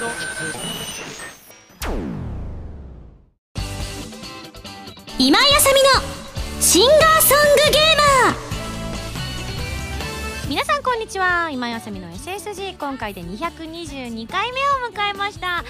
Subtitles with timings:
[0.00, 0.08] 今
[5.38, 5.90] 井あさみの
[6.58, 7.82] シンガーソングゲー
[8.24, 8.34] マー。
[10.48, 11.50] 皆さんこんにちは。
[11.50, 15.48] 今井あさみの SSG 今回で222回目を迎えました。
[15.48, 15.64] わ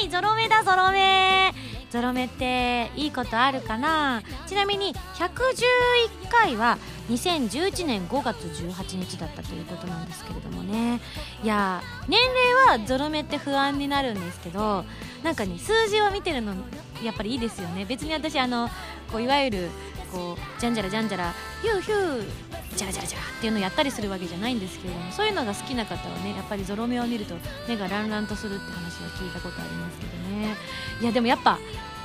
[0.00, 1.52] ーいゾロ目だゾロ目。
[1.90, 4.22] ゾロ目っていいことあるかな？
[4.46, 6.76] ちなみに111回は
[7.08, 11.00] 2011年5月18日だったということなんですけれどもね。
[11.42, 14.84] いや年齢はゾロ目って不安になるんですけど
[15.22, 16.54] なんかね数字を見てるの
[17.02, 17.84] やっぱりいいですよね。
[17.84, 18.68] 別に私あの
[19.10, 19.68] こういわゆる
[20.12, 21.32] こうじゃんじゃらじゃんじゃら
[21.62, 22.47] ヒューヒュー
[22.78, 27.34] じゃらじゃらじゃらっていうのをやったりするわけじゃないんですけれどもそういうのが好きな方はねやっぱりゾロ目を見ると
[27.66, 30.56] 目がランランとするって話は聞いたことありますけどね。
[31.00, 31.58] いやでもやっぱ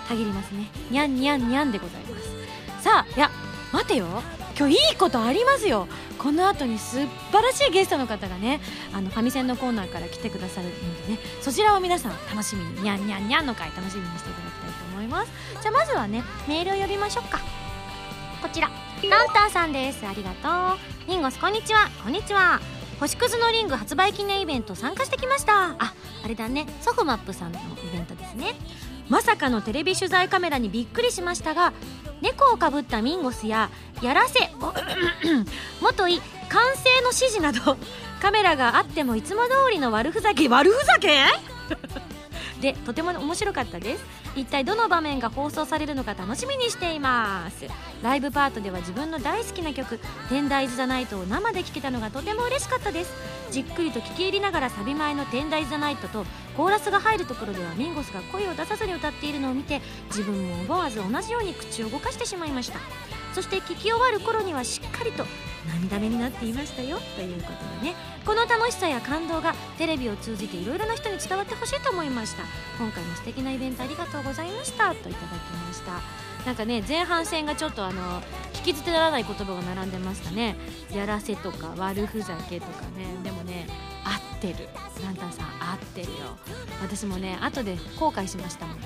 [0.07, 0.67] たぎりますね。
[0.89, 2.83] にゃんにゃんにゃんでございます。
[2.83, 3.29] さあいや
[3.71, 4.07] 待てよ。
[4.57, 5.87] 今日いいことありますよ。
[6.17, 6.97] この後に素
[7.31, 8.59] 晴らしいゲストの方がね
[8.93, 11.19] あのファミセンのコーナーから来てくださるのでね。
[11.41, 15.31] そちらを皆さん楽しみににゃんにゃんにゃんの回楽しみにしていただきたいと思います。
[15.61, 17.39] じゃあまずはねメールを読みましょうか。
[18.41, 18.92] こちら。
[19.09, 20.05] ランタンさんです。
[20.05, 20.79] ありがとう。
[21.07, 21.89] リンゴスこんにちは。
[22.03, 22.59] こんにちは。
[22.99, 25.71] 星屑のリング発売記念イベント参加してきました。
[25.71, 26.65] ああれだね。
[26.81, 27.63] ソフマップさんのイ
[27.95, 28.55] ベントですね。
[29.09, 31.73] まさかのテレビ取材カメラにびっくりしましたが
[32.21, 33.69] 猫をかぶったミンゴスや
[34.01, 34.49] やらせ
[35.81, 37.77] 元 い完成の指示など
[38.21, 41.25] カメラがあってもいつも通りの悪ふざけ悪ふざけ？
[42.63, 44.05] でとても面白かったです。
[44.35, 47.67] 一体どの場面が放送されるのか楽しみにしています。
[48.01, 53.13] ライブパートでは自分の大好きな曲「テンダイズ・ザ・ナイト」を生で聴けたのがとても嬉しかったです。
[53.51, 56.25] じっくりと聴き入りながらサビ前の「テンダイズ・ザ・ナイト」と
[56.55, 62.79] コーラスが入るところではミンゴスが声を出さずに歌っているのを見て自分も思わず同じように口を動かしてしまいました。
[63.35, 65.25] そして聴き終わる頃にはしっかりと
[65.67, 67.95] 涙目になっていましたよということでね。
[68.25, 72.43] この楽しさや感動がテレビを通じていろいろな人に伝わってほしいと思いました。
[72.77, 76.01] 今回も素敵なイベントありがとうございましたといただきました。
[76.45, 78.21] なんかね前半戦がちょっとあの
[78.53, 80.55] 聞き捨てならない言葉が並んでましたね。
[80.93, 83.05] やらせとか悪ふざけとかね。
[83.23, 83.67] でもね
[84.03, 84.69] 合ってる。
[85.03, 86.37] ランタンさん合ってるよ。
[86.81, 88.77] 私もね後で後悔しましたもん。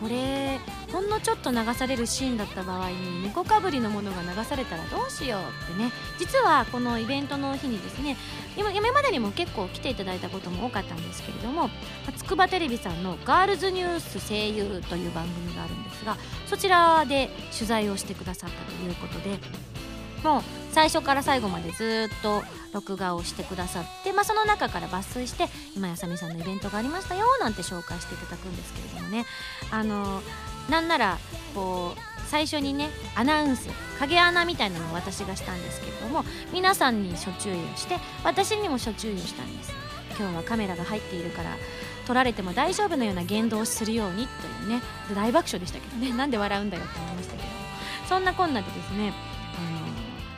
[0.00, 0.58] これ
[0.90, 5.40] ほんのちょっと流されるシーンだった場合に猫かぶりのものが流されたらどうしよう
[5.72, 5.90] ってね。
[6.18, 8.16] 実はこのイベントの日にですね
[8.56, 11.68] 今今までにも結構来ていただいたことも多かったんですけれども
[12.16, 19.38] 筑波テレビさんの「ガールズニュース声優」という番組があるんですがそちらで取材をしてくださったということで
[20.22, 20.42] もう
[20.72, 22.42] 最初から最後までずっと
[22.72, 29.24] 録画をしてくださって、まあ、その中から抜粋して今やさみさんのイベントがありましたよなんて紹介していただくんですけれどもね。
[29.70, 30.22] あの
[30.68, 31.18] なんなら
[31.54, 39.72] こう最初にねアナウンス影穴みたいなのを私がしたんですけれども皆さんに初注意をして私にも初注意をしたんです。
[40.18, 41.56] 今日はカメラが入っているから
[42.06, 44.82] 撮られても大丈夫なような言動をするようにというね
[45.14, 46.12] 大爆笑でしたけどね。
[46.12, 47.48] なんで笑うんだよって思いましたけど。
[48.08, 49.12] そんなこんなでですね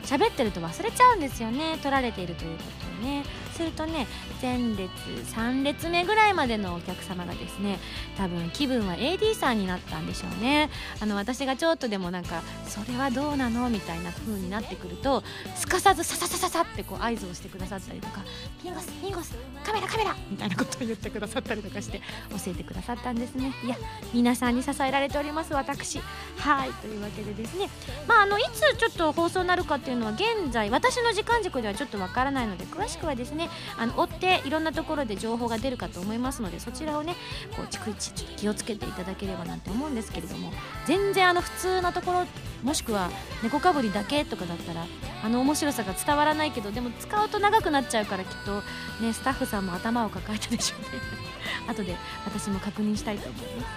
[0.03, 1.77] 喋ってると忘れちゃうんですよね。
[1.81, 2.63] 撮られているというこ
[3.01, 3.23] とをね。
[3.53, 4.07] するとね
[4.41, 4.91] 前列
[5.35, 7.79] 3列目ぐらいまでのお客様がですね
[8.17, 10.69] 多分気分は AD さんになったんでしょうね。
[10.99, 15.23] あの私がちょっとでもなんかそれはどうなのみたいな風になってくると
[15.55, 18.21] すかさずさささささってこう合図をしてくださったりとか
[18.61, 21.99] ピンゴスピンゴスカメラカメラみたいなことを言ってくださったりとかして
[22.31, 23.53] 教えてくださったんですね。
[23.63, 23.77] いや
[24.13, 25.99] 皆さんに支えられております私。
[26.37, 27.69] はいというわけでですね。
[28.07, 33.42] まああのいつちょっと放送になるかっていうのは現在私の時間軸ではちょっとわからないので詳しくはですね
[33.77, 37.15] あの追っていろんなところで情報が出るかと思いますのでそちらをね
[37.55, 40.51] こう逐一ちょっと気をつけていただければなんて思うんですけれども
[40.85, 42.25] 全然あの普通のところ
[42.63, 43.09] もしくは
[43.41, 44.85] 猫かぶりだけとかだったら
[45.23, 48.61] あの面白さが伝わらないけどでも使うと長くなっちゃうからきっと
[49.03, 50.87] ねスタッフさんも頭を抱えたでしょうね。
[51.67, 53.67] 後で私も確認したいと思いま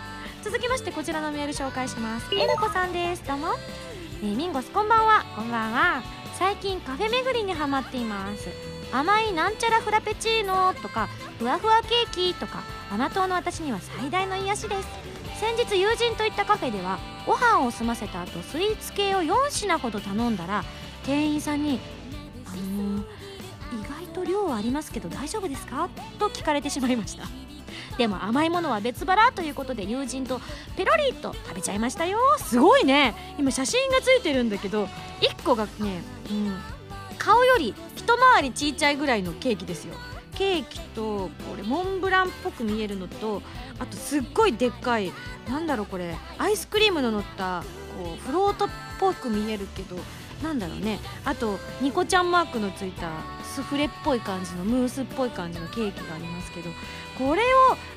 [0.42, 0.50] す。
[0.50, 2.26] 続きましてこちらのメール紹介します。
[2.32, 3.24] えなこさんです。
[3.26, 3.48] どうも、
[4.22, 5.24] えー、ミンゴスこんばんは。
[5.34, 6.02] こんばんは。
[6.38, 8.75] 最近カフェ巡りにハマっています。
[8.92, 14.88] 甘いなんちゃらフラペチーノとかふわふわケーキとか甘党の私には最大の癒しです。
[15.38, 20.64] 先日友人と行ったカフェではご飯を済ませた後スイーツ系を4品ほど頼んだら
[21.04, 21.78] 店員さんに
[22.48, 27.24] 「あのー、意外と量はありますけど大丈夫ですか?」と聞かれてしまいました。
[27.98, 30.40] でも甘いものは別腹ということで友人と
[30.76, 32.18] ペロリと食べちゃいましたよ。
[32.38, 33.14] すごいね。
[33.38, 34.84] 今写真がついてるんだけど
[35.20, 36.58] 1個がね、うん、
[37.18, 39.94] 顔より一回りちいちゃいぐらいのケーキですよ。
[40.34, 43.42] ケーキとこれモンブランっぽく見えるのと
[43.78, 45.10] あとすっごいでっかい
[45.48, 47.64] なんだろうこれアイスクリームの乗った
[47.98, 48.68] こうフロートっ
[49.00, 49.96] ぽく見えるけど
[50.42, 50.98] なんだろうね。
[51.24, 53.10] あとニコちゃんマークのついた
[53.44, 56.68] スフレっぽい感じのムースっぽい感じのケーキがありますけど
[57.18, 57.46] これを、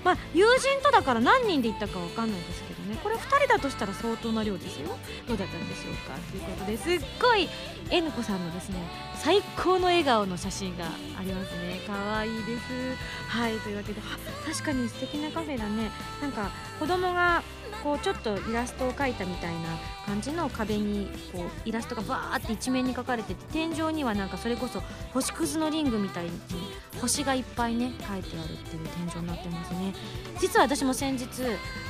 [0.05, 2.97] まあ、友人とだから何人で行ったかわかんないですけどね。
[3.03, 4.95] これ2人だとしたら相当な量ですよ。
[5.27, 6.15] どうだったんでしょうか。
[6.31, 7.49] ということですっごい
[7.89, 8.77] N 子さんのですね
[9.19, 11.81] 最高の笑顔の写真がありますね。
[11.85, 12.95] 可愛いです。
[13.27, 14.01] はいというわけで
[14.47, 15.91] 確かに素敵なカフェだね。
[16.21, 16.49] なんか
[16.79, 17.43] 子供が
[17.83, 19.59] こうちょっとイラストを描いたみたいな
[20.05, 24.81] 感じの壁にこうイラストがバーって一面に描かれてて天井にはなんかそれこそ
[25.13, 26.31] 星屑のリングみたいに
[27.01, 29.93] 星がいっぱいね書いてあるっていう天井になってますね。
[30.39, 31.27] 実は私も先日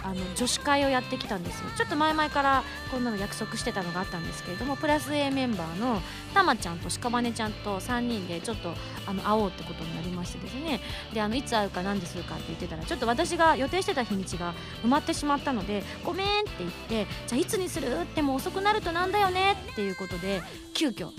[0.03, 1.69] あの女子会をやってきたんですよ。
[1.77, 6.01] ちょっと前々からこんなの約束してたのがあったんですけれどもプラス A メンバーの
[6.33, 8.73] たまちゃんとしかばねちゃんと3人でちょっと
[9.05, 10.79] あの会おうってことになりましてですね。
[11.13, 14.53] であのいつ会うか何でするかって言ってたらちょっと私が予定してた日にちが
[14.83, 20.41] 埋まってしまったのでごめんって言ってじゃあいつにするってもう遅くなるとなんだよねっていうことで
[20.73, 21.11] 急遽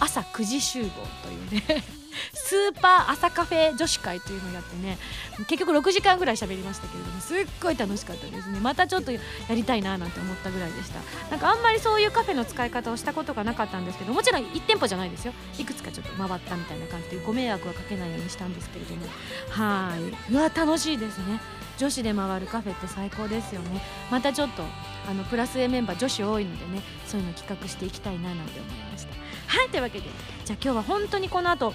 [0.00, 0.88] 朝9時集合
[1.22, 1.95] というね。
[2.32, 4.98] スーパー朝カフェ女子会というのをやってね
[5.48, 8.60] 結局6時間ぐらい喋りましたけれどもすっごい楽しかったですね。
[8.60, 9.20] またちょっとや
[9.50, 11.00] りたいななんて思ったぐらいでした。
[11.30, 15.32] なんかあんまりそういうカフェの使い方をしたことがなかったんですけどもちろん1店舗じゃないですよ。
[15.58, 19.06] いくつかちょっと回ったみたいな感じでご迷惑はかけないようにしたんですけれども。
[19.50, 20.32] はい。
[20.32, 21.40] うわ楽しいですね。
[21.78, 23.82] 女子で回るカフェって最高ですよね。
[24.10, 24.62] またちょっと
[25.08, 29.14] あのプラス A メンバー女子多いのでねそういうの企画していきたいななんて思いました。
[29.46, 30.08] はいというわけで
[30.44, 31.72] じゃあ今日は本当にこの後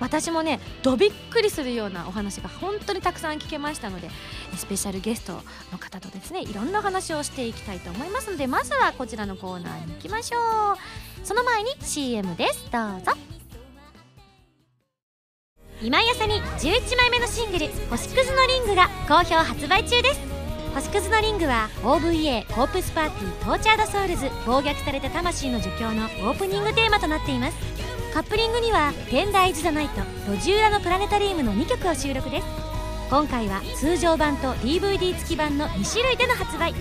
[0.00, 4.08] 私もねどびっくりするようなお話が本当にたくさん聞けましたので
[4.56, 5.32] スペシャルゲスト
[5.72, 10.76] の方とですねいろんな話をしていきたいと思いますのでまずはこちらのコーナーに行きましょう。
[11.24, 12.70] その前に CM です。
[12.70, 13.12] どうぞ。
[15.82, 20.20] 今井麻美11枚目のシングル「星屑のリング」が好評発売中です。
[20.74, 27.73] 星屑のリングは OVA コープスパーティー Tortured Souls 暴虐された魂の呪叫のオープニングテーマとなっています。
[28.14, 30.00] カップリングには「Tender is the Night」
[30.32, 32.46] 「路地裏のプラネタリウム」の2曲を収録です。
[33.10, 36.72] 今回は通常版と DVD 付き版の2種類での発売。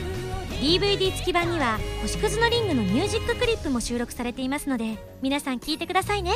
[0.62, 6.34] DVD 付き版には「星屑のリング」のミュージッククリップも収録されていますので皆さん聴いてくださいね。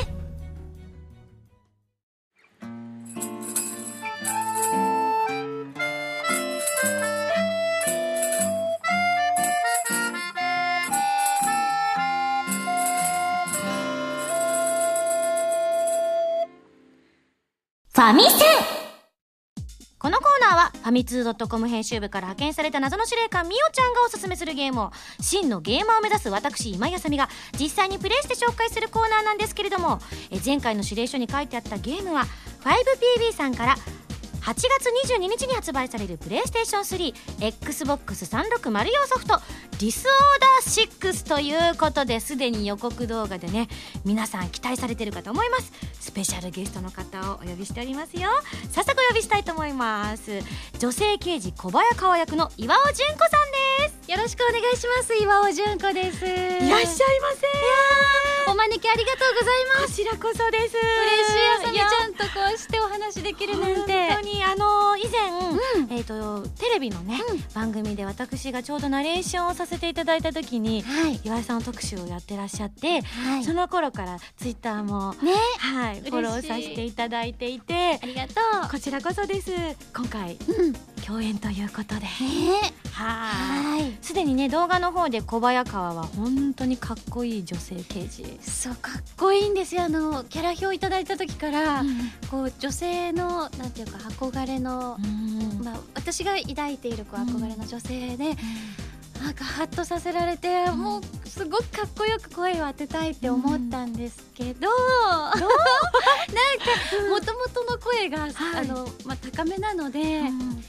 [17.98, 18.32] ファミセン。
[19.98, 27.28] このコーナーはファミツー .com 編集部から派遣された謎の司令官みおちゃんがおすすめするゲームを真のゲーマーを目指す私今井あさみが
[27.58, 29.98] 実際にプレイして紹介するコーナーなんですけれども
[30.30, 32.22] え前回の指令書に書いてあったゲームは
[32.62, 33.74] 5PB さんから
[34.48, 36.84] 8月22日に発売されるプレイステーション
[37.50, 39.38] 3XBOX360 用ソフト
[39.78, 43.68] 「ディスオーダー6」ということですでに予告動画でね
[44.06, 45.70] 皆さん期待されてるかと思います。
[46.00, 48.30] スペシャルゲストの方をお呼びしておりますよ。
[48.72, 50.40] 早速お呼びしたいと思います。
[50.78, 53.67] 女性刑事小早川役の岩尾純子さんです。
[54.08, 55.14] よろしくお願いします。
[55.14, 56.24] 岩尾純子です。
[56.24, 57.46] いいらっしゃいませ。
[58.50, 59.88] お招きありがとうございます。
[59.88, 60.76] こちらこそです。
[60.76, 64.08] 嬉しいあさみちゃんとこうしてお話できるなんて。
[64.08, 67.18] 本当にあの以前、えっ、とテレビのね、
[67.54, 71.20] 番組で私がちょうどナレーションをさせていただいた時に、はい。
[71.24, 73.44] 岩井さんの特集をやってらっしゃって、はい。
[73.44, 75.32] その頃からツイッターもね。
[75.58, 78.34] はいフォローさせていただいていてありがと
[78.66, 78.70] う。
[78.70, 79.50] こちらこそです。
[79.94, 82.02] 今回うん共演ということで。
[82.02, 82.08] ね。
[82.92, 83.80] はい。
[83.80, 83.98] はい。
[84.02, 88.38] すでにね動画の方で小早川は本当にかっこいい女性刑事。
[88.42, 89.84] そうかっこいいんですよ。
[89.84, 91.82] あのキャラ表いただいた時から、
[92.30, 98.36] こう女性のなんていうか憧れの、うんまあ、私が抱いているこう憧れの女性で、
[99.22, 104.68] なんかハッとさせられて、もうすごくかっこよく声を当てたいって思ったんですけど、
[105.08, 105.40] なんか
[107.10, 108.32] もともとの声が、はい。
[108.56, 110.62] あのまあ、高めなので、うん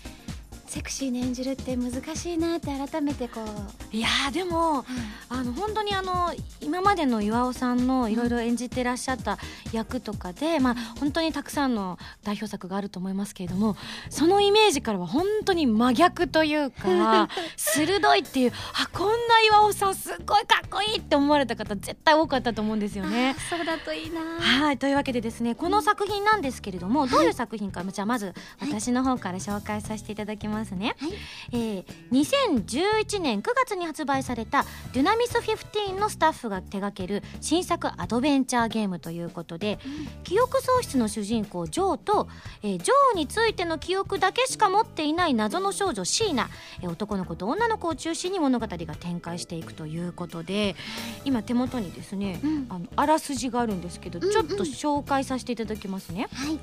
[0.70, 4.86] セクシーな演じるって難しいなって改めてこう、いやーでも
[5.28, 9.40] あの本当にあの今までの岩尾さんのいろいろ演じてらっしゃった
[9.74, 13.78] 役とかで、まあ本当にたくさんの代表作があると思いますけれども
[14.12, 23.36] そのイメージからは本当に真逆というか 鋭いっていうあこんな岩尾さんすっごいかっこいいって思われた方絶対多かったと思うんですよね。
[23.36, 24.22] あそうだといいな。
[24.40, 30.96] はいというわけでですねこの作品なんですけれども、どういう作品かじゃあまず私の方から紹介させていただきますね。
[31.00, 31.14] はい。
[31.52, 39.80] えー2011年9月に発売された「デュナミス15」のスタッフが手掛ける新作アドベンチャーゲームということで、
[40.24, 42.28] 記憶喪失の主人公ジョーと、
[42.64, 46.50] えージョーについての記憶だけしか持っていない謎の少女シーナ、
[46.82, 50.76] えー男の子と女の子を中心に物語が展開していくということで
[51.24, 52.66] 今手元にですね、うん。
[52.70, 54.32] あのあらすじがあるんですけど、うんうん。
[54.32, 56.28] ちょっと紹介させていただきますね。
[56.34, 56.60] はい。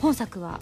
[0.00, 0.60] 本作は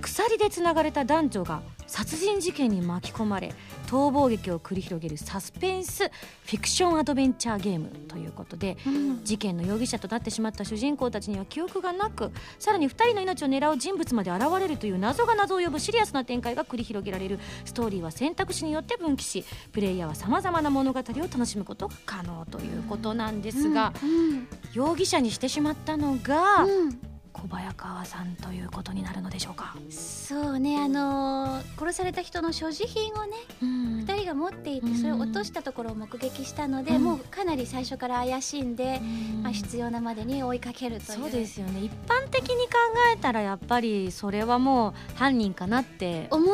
[0.00, 3.52] 鎖でつながれた男女が殺人事件に巻き込まれ
[3.88, 9.24] 逃亡劇を繰り広げるサスペンスフィクションアドベンチャーゲームということでうん。
[9.24, 17.40] 事件の容疑者となってしまった主人公たちには記憶がなくさらに2人の命を狙う人物まで現れるという謎が謎を呼ぶシリアスな展開が繰り広げられる。
[17.64, 24.46] ストーリーは選択肢によって分岐しプレイヤーはさまざまな物語を楽しむことが可能ということなんですが、うん。
[24.72, 27.10] 容疑者にしてしまったのがうん
[27.42, 29.74] 小早川さんということになるのでしょうか？
[29.88, 33.32] そうねあのー殺された人の所持品をね
[33.62, 34.04] うん。
[34.04, 34.94] 2人が持っていてうん。
[34.96, 37.04] それを落としたところを目撃したので、うん。
[37.04, 39.00] もうかなり最初から怪しんで、
[39.42, 41.18] まあ、必要なまでに追いかけるという。
[41.20, 41.80] そうですよね。
[41.80, 42.72] 一般的に考
[43.14, 46.28] えたらやっぱりそれはもう犯人かなって。
[46.30, 46.50] 思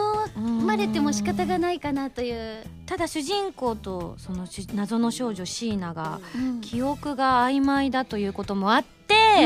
[0.67, 6.61] われても仕方がいないかなという、ただ主人公とその主謎の少女シーナがうん。
[6.61, 8.96] 記憶が曖昧だということもあって、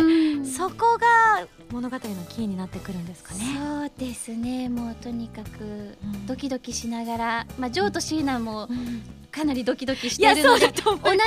[0.00, 0.45] うん。
[0.47, 3.40] そこが物語のキーになってくるんですかね。
[3.59, 4.69] そうですね。
[4.69, 6.26] もうとにかくん。
[6.26, 10.72] ドキドキしながら、まあ、ジョーとシーナもうんかなりドキドキしてるので同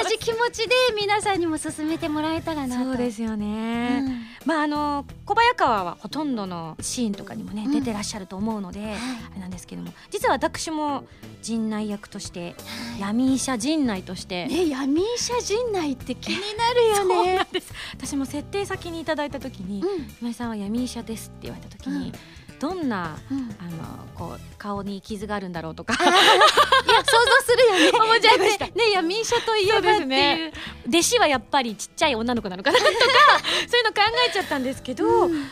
[0.10, 2.84] じ気持ちで皆さんにも進めてもらえたらなと。
[2.84, 4.22] そうですよね、うん。
[4.46, 7.72] まああの小早川はほとんどのシーンとかにもね、うん。
[7.72, 9.94] 出てらっしゃると思うので、あれなんですけども。
[10.12, 11.06] 実は私も
[11.42, 12.56] 陣内役として
[13.00, 17.74] 闇医者陣内として、ね闇医者陣内って気になるそうよねなんです。
[17.94, 22.14] 私も設定先にいただいた時にうん「今井さんは闇医者です」って言われた時に、うん
[22.60, 23.56] どんなうん。
[23.60, 25.94] あのこう顔に傷があるんだろうとか。
[25.98, 27.98] いや想像するよね。
[28.00, 28.66] 思っちゃいました。
[28.66, 30.54] ね闇医者といえばっていうね。
[30.88, 32.90] 弟子はやっぱりちっちゃい女の子なのかなとか
[33.68, 35.46] そういうの考えちゃったんですけど、うん。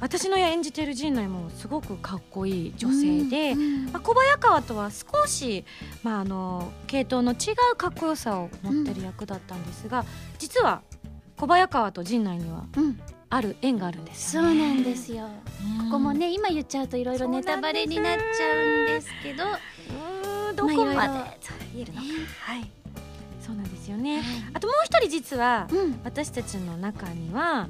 [0.00, 5.64] 私の演じてる陣内もすごくかっこいい女性で、うんまあ、小早川とは少し、
[6.02, 10.04] まあ、あの系統の違うかっこよさを持ってる役だったんですが、
[10.38, 10.82] 実は
[11.38, 13.00] 小早川と陣内にはうん
[13.34, 14.42] ある縁があるんですそう。
[14.42, 15.28] なんですよ。
[15.86, 19.44] ここもね今言っちゃうといろいろネタバレになっちゃうんですけど。
[19.44, 21.38] うーんどこまで
[21.74, 22.12] 言えるのか、ね。
[22.40, 22.70] はい。
[23.44, 24.24] そうなんですよね、はい。
[24.54, 26.00] あともう一人実はうん。
[26.04, 27.66] 私たちの中には、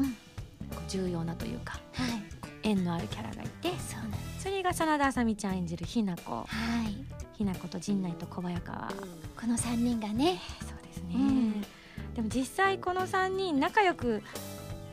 [0.86, 2.22] 重要なというかはい。
[2.62, 4.42] 縁のあるキャラがいてそうなんです。
[4.42, 6.46] それが真田あさみちゃん演じるひな子はい。
[7.38, 8.88] ひな子と陣内と小早川。
[9.40, 10.38] この三人がね。
[10.60, 11.62] そうですね、うん。
[12.14, 14.22] でも実際この3人仲良く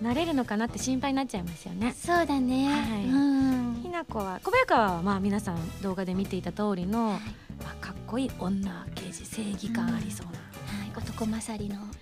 [0.01, 1.93] なれるのかなって心配になっちゃいますよね。
[1.93, 2.67] そうだね。
[2.69, 3.05] はい。
[3.05, 3.79] うん。
[3.81, 7.19] ひな子は小早川はまあ皆さん動画で見ていた通りの、はい。
[7.63, 10.37] まあ、かっこいい女刑事正義感ありそうな、は
[10.85, 10.91] い。
[10.97, 11.75] 男勝りの。
[11.75, 12.00] ね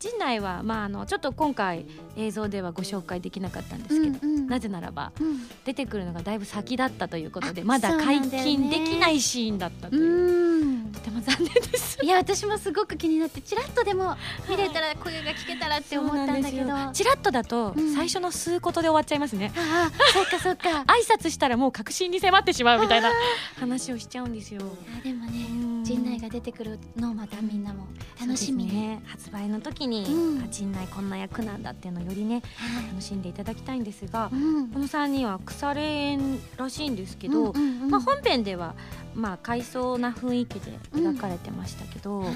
[0.00, 1.84] 陣内はまああのちょっと今回
[2.16, 4.46] 映像ではご紹介できなかったんですけど、うんうん。
[4.48, 5.46] なぜならばうん。
[5.66, 10.00] 出てくるのがだいぶ先だったということであまだ解禁できないシーンだったとう。
[10.00, 11.98] いう、んとても残念です。
[12.02, 14.16] いや私もすごく気になってちらっとでも
[14.48, 17.04] 見れたら声が聞けたらって思ったんだけど、そうなんあですよ。
[17.04, 17.94] チラッとだとうん。
[17.94, 20.84] 最初の数言で終わっちゃいますね、あそうかそうか。
[20.90, 23.12] 挨拶したらもう確信に迫ってしまうみたいな
[23.58, 24.62] 話をしちゃうんですよ。
[24.98, 25.84] あでもねうん。
[25.84, 27.86] 陣内が出てくるのをまたみんなも
[28.18, 29.02] 楽しみに、ね。
[29.06, 32.86] 発売の時に、うんあ陣内こんな役なんだっていうのをよりねはい。
[32.88, 34.68] 楽しんでいただきたいんですが、うん。
[34.68, 37.52] この3人は腐れ縁らしいんですけど、
[37.88, 38.74] まあ、本編では
[39.14, 42.34] まあ回想な雰囲気で描かれてましたけど、はい。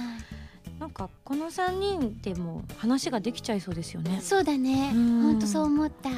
[0.79, 4.93] なんかこの3人でも話ができちゃいそうですよね、そうだね。
[4.95, 5.23] うん。
[5.23, 6.11] 本当そう思った。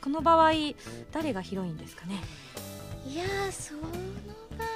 [0.00, 0.52] この場合
[1.12, 2.14] 誰がヒロインですかね、
[3.14, 4.68] やーその場合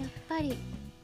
[0.00, 0.56] やっぱり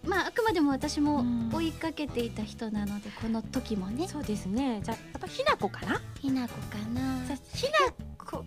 [0.05, 1.51] まああくまでも私もうん。
[1.53, 4.09] 追いかけていた人なのでこの時もね。
[4.09, 4.81] そうですね。
[4.83, 6.01] じゃあやっぱひな子かな？
[6.21, 7.27] ひな子かな。
[7.27, 7.71] じゃあひな
[8.25, 8.45] 子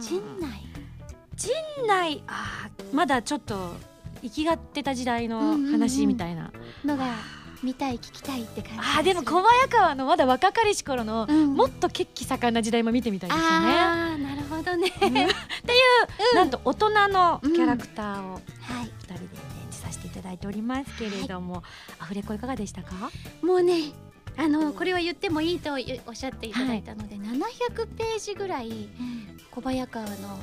[0.00, 0.66] 陣内。
[1.34, 1.52] 陣
[1.86, 2.22] 内。
[2.26, 3.74] あーまだちょっと
[4.22, 6.50] 生きがってた時代の話みたいな、
[6.84, 7.04] のが
[7.62, 11.54] 見たい聞きたいって感じあーでも小早川のまだ若かりし頃の、うん。
[11.54, 13.48] もっと血気盛んな時代も見てみたいですよね。
[13.50, 14.92] ああなるほどね。
[15.02, 15.08] うん。
[15.08, 15.26] っていう、
[16.34, 18.40] なんと大人のキャラクターをはい。
[19.02, 19.55] 二人で
[20.16, 21.62] ただいておりますけれども、
[21.98, 23.10] アフレコいかがでしたか？
[23.42, 23.92] もうね
[24.36, 25.72] あのこれは言ってもいいと
[26.06, 28.88] おっしゃっていただいたので、700ページぐらい
[29.50, 30.38] 小早川の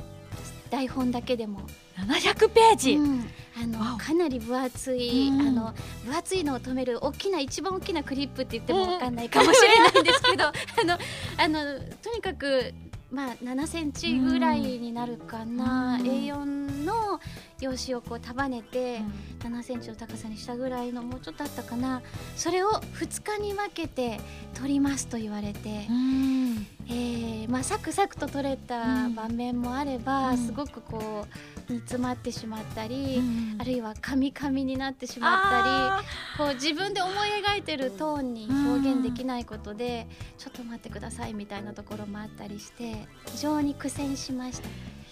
[0.72, 1.62] 台本だけでも、
[1.98, 2.94] 700ページ？
[2.96, 3.30] うん。
[3.56, 5.42] あのかなり分厚い、うん。
[5.42, 5.74] あの
[6.06, 10.52] 分厚いのを止める大きな一番大きなクリップって言ってもわかんないかもしれないんですけど、 あ
[10.84, 10.98] の
[11.38, 12.74] あのとにかく
[13.14, 16.08] まあ7センチぐらいになるかな、うん。
[16.08, 17.20] A4 の
[17.62, 19.02] 用紙をこう束ねて、
[19.40, 22.02] 7センチの高さにしたぐらいのもうちょっとあったかな。
[22.36, 24.20] それを2日に分けて
[24.56, 26.68] 取りますと言われて、うん。
[26.88, 30.38] えーまあ、サクサクと取れた場面もあれば、うん。
[30.38, 31.28] すごくこ
[31.70, 33.58] う煮詰まってしまったり、うん。
[33.62, 37.14] あるいはカミカミになってしまったりこう自分で思い
[37.46, 40.08] 描いてるトーンに表現できないことで、
[40.38, 44.68] ちょっと待ってくださいみたいなところもあったりして非常に苦戦しました。
[44.68, 44.72] い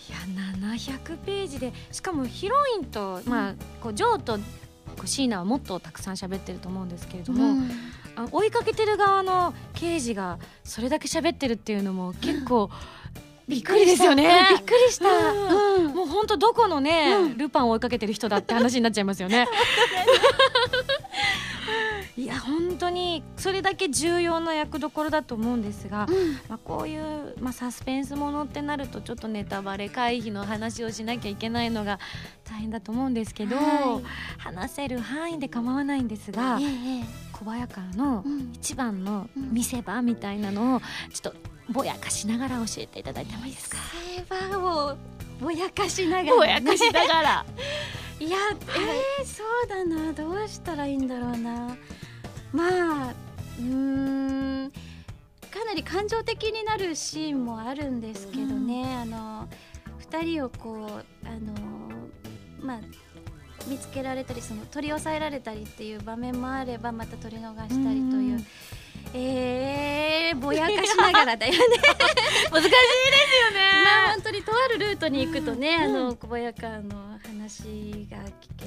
[0.10, 0.18] や
[0.62, 7.70] 700ページでしかもヒロインと、まあ、こうジョーとこうシーナはもっとたくさん喋ってると思うんですけれども、うん
[8.14, 12.70] あ追いかけてる側の刑事がそれだけ喋ってるっていうのも結構
[13.48, 14.48] びっくりですよね。
[14.50, 15.06] びっくりした。
[15.94, 19.48] もう本当どこのね、うんルパンを追いかけてる人だって話になっちゃいますよね。
[22.18, 26.08] いや本当にそれだけ重要な役どころだと思うんですが、
[26.50, 32.00] まあ、こういう、まあ、サスペンスものってなるとちょっとネタバレ回避の話をしなきゃいけないのが
[32.44, 34.04] 大変だと思うんですけど、はい。
[34.38, 37.04] 話せる範囲で構わないんですが、ええええ。
[37.32, 40.82] 小早川のうん一番のうん見せ場みたいなのを
[41.14, 41.40] ちょっと
[41.70, 43.78] ぼやかしながら教えていただいてもいいですか？
[44.16, 44.98] セーバーを
[45.42, 47.46] ぼやかしながら、ぼやかしながら。
[48.20, 48.38] いや、
[49.20, 50.14] えー、そうだな。
[50.14, 51.76] どうしたらいいんだろうな。
[52.54, 53.14] まあ
[53.60, 54.72] うーん。
[55.52, 59.50] かなり感情的になるシーンもあるんですけどね、あの
[60.10, 61.54] 2人をこうあの
[62.62, 62.80] まあ
[63.68, 68.36] 見つけられたりその取り押さえられたりっていう場面もあればまた取り逃したりという。
[68.36, 68.46] うん
[69.14, 71.60] えー、ぼやかしながらだよね。
[72.52, 73.72] 難しいですよね。
[73.84, 75.84] まあ本当にとあるルートに行くとね、うん。
[75.84, 78.66] あの小早川の話が聞け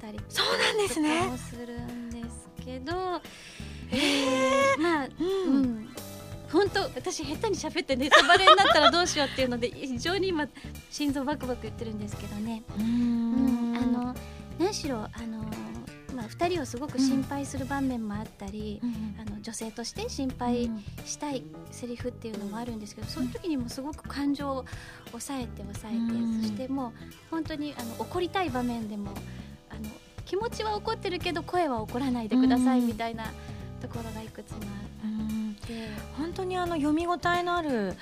[0.00, 1.38] たりそうなんですね。
[1.50, 3.20] するんですけど、
[3.90, 5.24] えーまあうう
[5.60, 5.62] ん。
[5.82, 5.88] ん
[6.52, 10.46] 本当私下手に喋ってネタバレになったらどうしようっていうので非常に今
[10.92, 13.72] 心臓バクバク言ってるんですけどね、ううん。
[13.72, 14.14] んあの
[14.58, 15.44] 何しろあの、
[16.16, 18.80] まあ、2人をすごく心配する場面もあったり、
[19.20, 20.70] あの女性として心配
[21.04, 24.64] したいセリフっていうのもあるんですけど、そういう時にもすごく感情を
[25.10, 26.92] 抑えて抑えて、うんそしてもう
[27.30, 29.10] 本当にあの怒りたい場面でも
[29.70, 29.80] あの
[30.24, 33.24] 気持ちは怒ってるけど声は怒らないでくださいうんみたいな
[33.80, 34.58] ところがいくつも
[35.04, 35.56] あうん。
[35.62, 37.94] って、本当にあの読み応えのある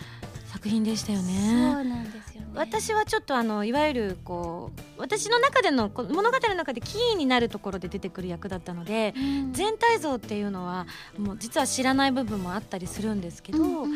[0.47, 1.33] 作品でしたよそね
[1.81, 2.21] うなんですよ。
[2.21, 2.34] ね。
[2.55, 9.53] 私はちょっとあのいわゆるこう私の中での物語の中でキーになるところで出てくる役だったのでうん。
[9.53, 10.87] 全体像っていうのは
[11.19, 13.93] もう実は知らない部分もあったりするんですけど、うんうん。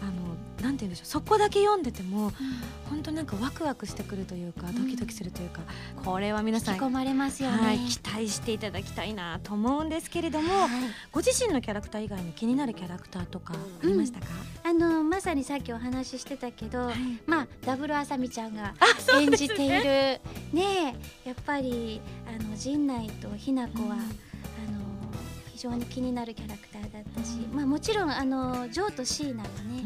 [0.00, 0.21] あの
[0.62, 2.32] なんて言うんでしょうそこだけ読んでても
[2.88, 4.74] 本当になんかワクワクしてくるというかん。
[4.74, 5.60] ドキドキするというか、
[6.04, 7.58] これは皆さん引き込まれますよね。
[7.58, 10.70] はい、期待していただきたいなと思うんですけれども、はい。
[11.10, 14.26] ご自身のキャラクター以外に気になるキャラクターとかありましたか、
[14.62, 16.94] あのまさにさっきお話ししてたけど、はい。
[17.26, 18.74] まあダブルあさみちゃんが
[19.18, 19.82] 演じている。
[20.52, 23.96] ねえやっぱりあの陣内とひな子は、
[25.52, 29.84] 非常に気になるキャラクターだったし、うんまあもちろんあのジョーとシーナがね、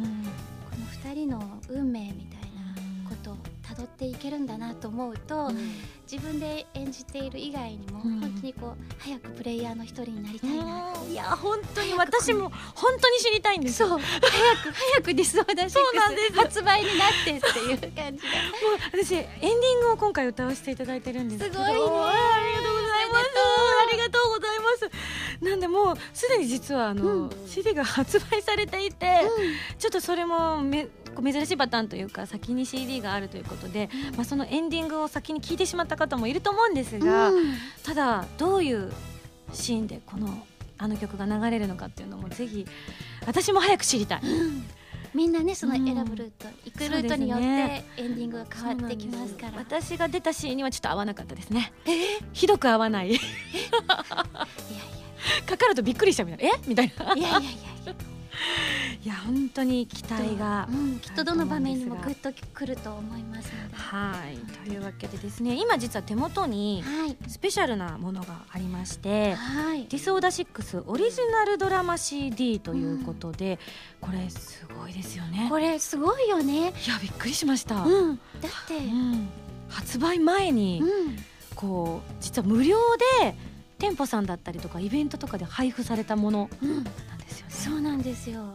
[1.05, 5.51] うんこの二人の運命みたいなことを辿っていけるんだなと思うと、
[6.11, 8.21] 自分で演じている以外にも、うん。
[8.21, 10.93] 本当にこう早くプレイヤーの一人になりたいな。
[11.09, 13.89] いや本当に私も本当に知りたいんですよ。
[13.89, 13.99] そう。
[13.99, 21.71] 早く早くディスオーダーシックス発売になってっていう感じがもう私エンディングを今回歌わせていただいてるんですすごいね。
[21.71, 23.56] ありがとうございます
[23.87, 24.65] ありがとうございま
[25.41, 25.45] す。
[25.45, 27.31] なんでもうすでに実はあの、うん。
[27.47, 29.23] CD が発売されていて、
[29.79, 30.89] ちょっとそれもめ
[31.23, 37.55] 珍しいパターンというか先に CD があるということで、まあ、そのエンディングを先に聞いてしまった方もいると思うんですが、うん。
[37.83, 38.93] ただどういう
[39.53, 40.47] シーンでこの
[40.79, 42.67] あの曲が流れるのかっていうのもぜひ
[43.27, 44.21] 私も早く知りたい。
[45.15, 47.47] みんなねそのうん選ぶルート、行くルートによって
[47.97, 49.53] エンディングが変わってきますから。
[49.57, 51.73] 私が出たシーンにはちょっと合わなかったですね。
[52.35, 53.19] ひどく合わない
[55.47, 56.55] かかるとびっくりしちゃうみたいな。
[56.55, 56.61] え？
[56.69, 57.15] みたいな。
[57.15, 57.51] いやいやいや
[59.03, 63.77] いや本当に期待がうん、きっとどの場面にもグッとくると思いますので。
[63.77, 64.37] はい。
[64.69, 67.17] というわけでですね今実は手元にはい。
[67.29, 69.87] スペシャルなものがありましてはい。
[69.87, 73.59] ディスオーダー6オリジナルドラマ CD ということで、
[74.01, 75.47] これすごいですよね。
[75.49, 76.55] これすごいよね。
[76.55, 78.17] いやびっくりしました、うん。
[78.17, 78.77] だって。
[78.77, 79.29] うん。
[79.69, 81.17] 発売前に、うん。
[81.55, 82.77] こう実は無料
[83.21, 83.37] で
[83.79, 86.75] 店舗さんだったりとかイベントとかで配布されたものうん。
[86.77, 86.85] なん
[87.19, 87.53] ですよね。
[87.53, 88.55] そうなんですよ。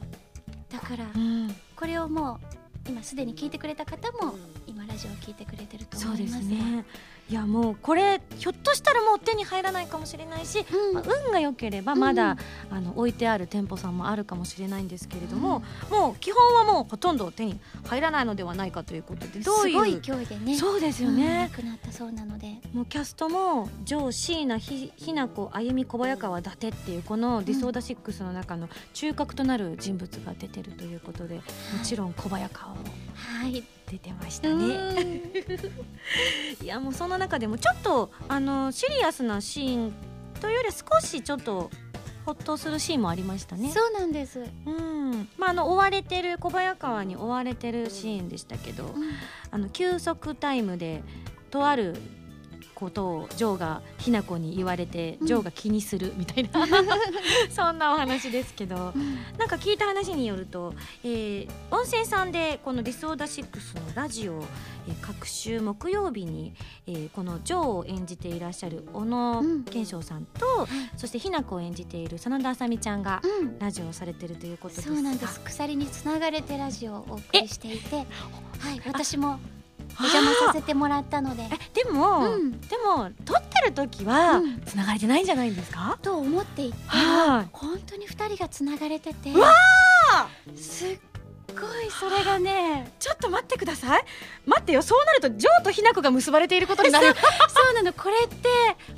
[0.72, 1.56] だからうん。
[1.76, 2.40] これをも
[2.88, 6.86] う今すでに聞いてくれた方も今ララジオを聞いてくれてると思そうでいますすね
[7.32, 10.94] いやもうこれひょっとしたらもう手に入らないかもしれないし、うん。
[10.96, 12.36] まあ運が良ければまだ、
[12.70, 22.48] あの置いてある店舗さんもあるかもしれないんですけれども、もう基本はもうほとんど手に入らないのではないかということでどういうすごい勢いでねそうですようんねな、くなったそうなので。
[22.74, 31.42] もうキャストもジョー椎名ひひな子あゆみ小早川伊達っていうこの「ディソーダシックスの中の中核となる人物が出てるということでも
[31.82, 32.82] ちろん小早川も
[33.16, 34.54] はい出てましたね。
[34.56, 35.22] うん
[36.64, 39.94] いやもうその中でもちょっとあのシリアスなシーン
[40.40, 41.70] というよりは少しちょっと
[42.26, 43.70] ほっとするシーンもありましたね。
[43.72, 49.12] そうなんです、うんまあ、あの追われてる小早川に追われてるシーンでしたけど、うん
[49.54, 51.04] あの休息タイムで
[51.50, 51.98] とある
[52.82, 55.28] ことをジョーがひな子に言われて、うん。
[55.28, 56.66] ジョーが気にするみたいな。
[57.50, 58.94] そんなお話ですけど
[59.38, 64.44] なんか聞いた話によると、えー温泉さんでこの「ディスオーダー6」のラジオを、
[64.88, 66.54] えー各週木曜日に、
[66.88, 69.64] えーこのジョーを演じていらっしゃる小野うん。
[69.64, 70.68] 賢章さんと、
[70.98, 73.60] そしてひな子を演じている真田あさみちゃんがうん。
[73.60, 74.96] ラジオをされてるということですが。
[74.96, 75.40] そうなんです。
[75.42, 77.96] 鎖につながれてラジオをお送りしていて。
[77.96, 79.40] はい私も
[80.00, 81.44] お邪魔させてもらったので。
[81.44, 82.60] えでも、うん。
[82.62, 84.62] でも撮ってる時はうん。
[84.62, 87.50] 繋がれてないんじゃないんですか、と思っていてはい。
[87.52, 89.32] 本当に二人がつながれてて。
[89.32, 89.54] うわ
[90.56, 91.00] すっ
[91.54, 94.04] ごいそれがねちょっと待ってください。
[94.46, 94.82] 待ってよ。
[94.82, 97.08] そうなるとジョーとひな子が結ばれていることになる。
[97.54, 97.92] そうなの。
[97.94, 98.48] これって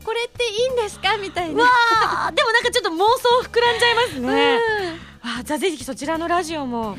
[0.05, 1.17] これっていいんですか？
[1.17, 1.63] みたいうな
[2.33, 4.25] でもなんかちょっと妄想膨らんじゃいますうん。
[4.27, 4.59] ね、
[5.23, 6.97] あじゃあぜひそちらのラジオも、はい。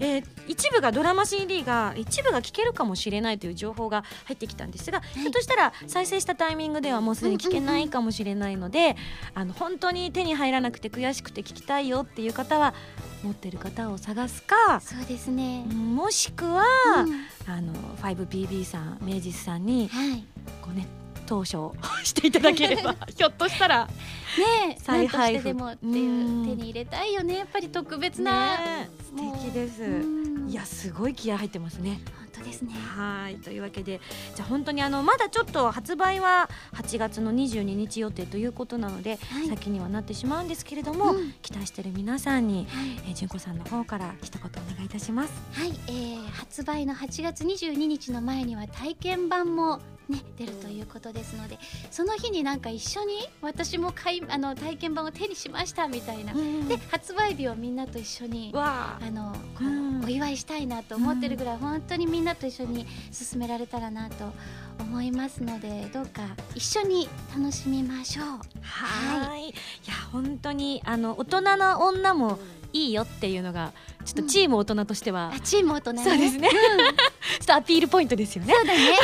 [0.00, 5.20] えー一部がドラマ CD が一部が聴けるかもしれないという情報が入ってきたんですが、い。
[5.20, 8.96] ひょっとしたら再生したタイミングではもうすでに聞けないかもしれないので、
[9.34, 12.74] あの本当に手に入らなくて悔しくて聞きたいよっていう方は
[13.22, 15.64] 持ってる方を探すかそうですね。
[15.64, 16.64] もしくは、
[17.06, 17.50] うん。
[17.50, 20.24] あの 5PB さん明治さんにはい。
[20.60, 20.86] こうね
[21.26, 23.88] 投書 していただければ ひょっとしたら
[24.38, 27.38] ねえ再配布でもっていううん手に入れたいよね。
[27.38, 29.82] やっぱり特別な、ね素敵です。
[29.82, 30.48] うん。
[30.48, 32.00] いやすごい気合入ってますね。
[32.18, 32.72] 本当ですね。
[32.74, 34.00] はいというわけで
[34.34, 39.48] じゃあ本当にあのまだちょっと発売は8月の22日予定ということなので、はい。
[39.48, 41.32] 先にはなってしまうんですけれども、うん。
[41.42, 42.90] 期待している皆さんに、はい。
[43.08, 45.32] えー、純子さんの方から一言お願いいたします。
[45.52, 51.58] はい、えー発売の8月22日の前には体験版もね出るということですので
[51.90, 59.10] その日になんか一緒に私も買いあの体験版を手にしましたみたいな、で発売日をみんなと一緒にわあ。
[59.10, 64.32] のこううんお祝いしたいなと思ってるぐらい、本当にみんなと一緒に進められたらなと
[64.78, 66.22] 思いますのでどうか
[66.54, 68.26] 一緒に楽しみましょう。
[68.60, 69.48] はい。
[69.48, 69.54] い。
[69.86, 72.38] や本当にあの大人な女も
[72.72, 73.72] いいよっていうのが
[74.04, 76.04] ちょっとチーム大人としては、あチーム大人ね。
[76.04, 76.48] そうですね。
[76.48, 76.52] うん。
[77.38, 78.52] ちょっとアピールポイントですよね。
[78.52, 78.96] そうだね。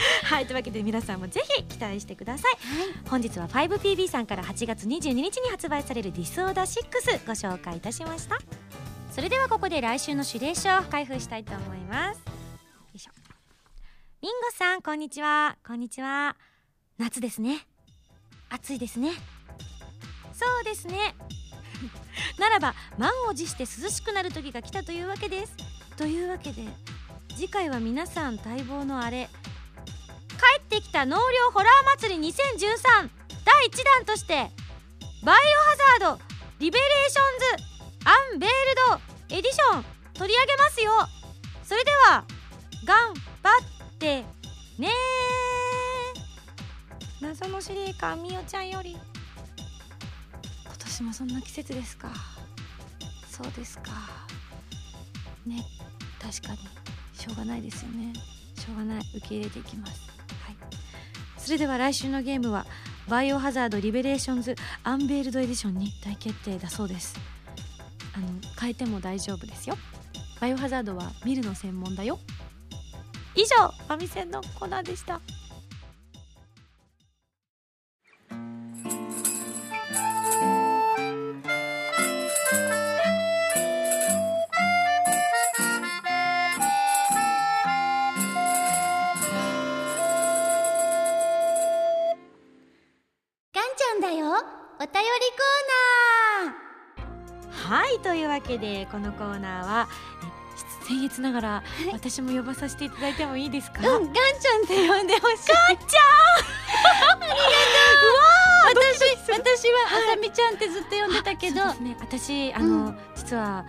[0.24, 2.56] はいというわけで皆さんもぜひ期待してください。
[3.08, 8.38] 本日は 5PB さんから8月22日に発売される「ディスオーダー6ご紹介いたしました。
[9.12, 12.18] それではここで来週の指令書を開封したいと思います。
[12.18, 12.24] よ
[12.94, 13.12] いしょ。
[14.22, 15.56] ミンゴさんこんにちは。
[15.66, 16.36] こんにちは。
[16.98, 17.66] 夏ですね。
[18.48, 19.12] 暑いですね。
[20.32, 21.14] そうですね。
[22.38, 25.54] ならば満を持して涼しくなる時が来たというわけです。
[25.96, 26.64] というわけで
[27.34, 29.28] 次回は皆さん待望のあれ
[30.40, 33.10] 帰ってきた納涼ホラー祭り2013
[33.44, 34.34] 第1弾として
[35.22, 35.38] バイオハ
[36.00, 36.22] ザード
[36.58, 40.90] Revelations Unveiled Edition 取り上げますよ。
[41.62, 42.24] それでは
[42.84, 43.50] 頑張
[43.94, 44.24] って
[44.78, 47.22] ねー。
[47.22, 48.92] 謎の司令官みおちゃんより。
[48.92, 49.00] 今
[50.78, 52.10] 年もそんな季節ですか。
[53.30, 53.92] そうですか。
[55.46, 55.64] ね
[56.20, 56.58] 確かに
[57.12, 58.12] しょうがないですよね。
[58.56, 59.00] しょうがない。
[59.16, 60.09] 受け入れていきます。
[61.42, 62.66] それでは来週のゲームは
[63.08, 67.18] バイオハザードリベレーションズアンベールドエディションに大決定だそうです。
[68.14, 68.26] あの
[68.60, 69.76] 変えても大丈夫ですよ。
[70.40, 72.18] バイオハザードは見るの専門だよ。
[73.34, 75.20] 以上ファミセンのコーナーでした。
[94.80, 97.84] お便りコーナー。
[97.84, 99.88] はいというわけでこのコーナーは
[100.88, 101.62] え僭越ながら
[101.92, 105.48] 私も呼ばさせていただいてもいいですか、うん、ガンちゃんって呼んでほしい。
[105.48, 106.10] ガンちゃん。
[107.12, 108.20] ありがとう。
[108.72, 111.96] 私、私はあさみちゃんってずっと呼んでたけど、そうですね。
[112.00, 113.66] 私あの、実は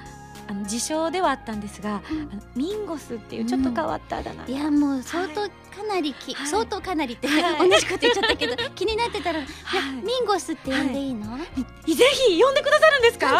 [0.51, 2.41] あの自称ではあったんですが、うん。
[2.55, 5.49] ミンゴスっていうちょっと変わったあだ名が、いやもう相当か
[5.87, 6.47] なりき、はい。
[6.47, 7.69] 相当かなりって、はい。
[7.69, 9.81] 同じこと言っちゃったけど 気になってたら、はい。
[10.05, 11.37] ミンゴスって呼んでいいの、
[11.85, 11.95] い。
[11.95, 13.29] ぜひ呼んでくださるんですか？
[13.29, 13.37] 本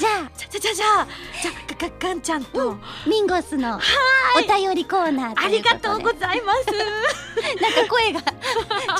[0.00, 1.06] じゃじゃじゃじゃじゃ
[1.42, 6.66] じゃががガンちゃんと、あミンゴスのお便りコーナーとありがとうございます。
[7.60, 8.24] なんか声がち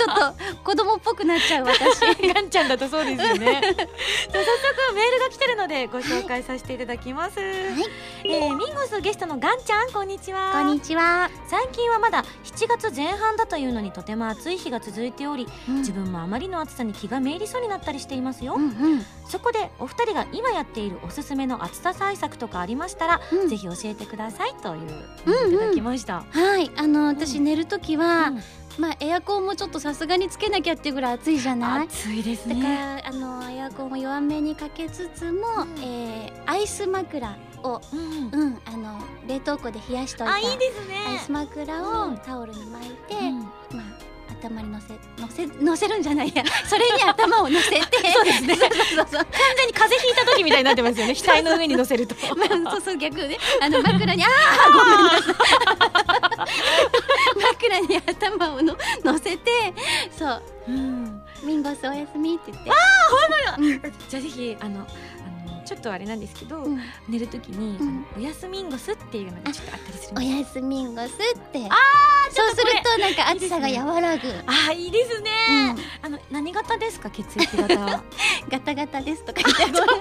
[0.05, 2.01] ょっと子供っぽくなっちゃう私。
[2.35, 10.53] ガンちゃんだとそうですよね 早速メールが来てるのでご紹介させていただきます、えーミンゴスゲストのガンちゃんこんにちは。
[10.53, 15.77] こんにちは、最近はまだ7月前半だというのにとても暑い日が続いておりうん。
[15.77, 19.07] 自分もあまりの暑さに気がめいりそうになったりしていますよ、うんうん。
[19.29, 23.49] そこでお二人が今やっているおすすめの暑さ対策とかありましたら、うん。
[23.49, 24.81] ぜひ教えてくださいという
[25.27, 26.71] うんうんいただきました、はい。
[26.77, 27.45] あの私うん。
[27.45, 28.41] 寝るときは、うん。
[28.79, 31.87] まあエアコンもちょっとさすがにつけなきゃっていうぐらい暑いじゃない？
[31.87, 35.79] 暑いですだかねらあのエアコンを弱めにかけつつも、うん。
[35.83, 38.41] えーアイス枕をうん。
[38.41, 40.95] うんあの冷凍庫で冷やしといたあいいですね。
[41.09, 42.15] アイス枕うん。
[42.15, 43.41] をタオルに巻いて、うん。
[43.41, 44.10] まあ
[44.41, 46.43] 頭にのせのせのせるんじゃないや。
[46.67, 47.81] それに頭を乗せて。
[48.13, 48.57] そうですね。
[48.57, 49.27] そうそうそう完
[49.57, 51.15] 全に風邪ひいた時みたいになってますよね。
[51.21, 52.15] 額の上に乗せると。
[52.35, 53.39] まあ、そうそう逆ね。
[53.61, 55.35] あの枕にああごめんなさい。
[57.53, 59.75] 枕に頭をの乗せて
[60.17, 60.43] そう。
[60.69, 61.23] うん。
[61.43, 62.71] ミンゴスおやすみって言って。
[64.09, 64.87] じゃあぜひあの
[65.65, 66.81] ちょっとあれなんですけど、うん。
[67.09, 68.07] 寝る時に、うん。
[68.17, 71.67] おやすみんごすっていうのがちょっとあったりするんおやすみんごすって。
[71.69, 71.75] あ
[72.33, 74.29] そうするとなんか暑さが和らぐ。
[74.47, 75.53] あーいいですね、う
[76.05, 76.07] ん。
[76.07, 77.77] あの何型ですか血液型
[78.49, 79.65] ガタガタですとか言って。
[79.65, 79.77] ごめん。
[79.77, 79.97] 本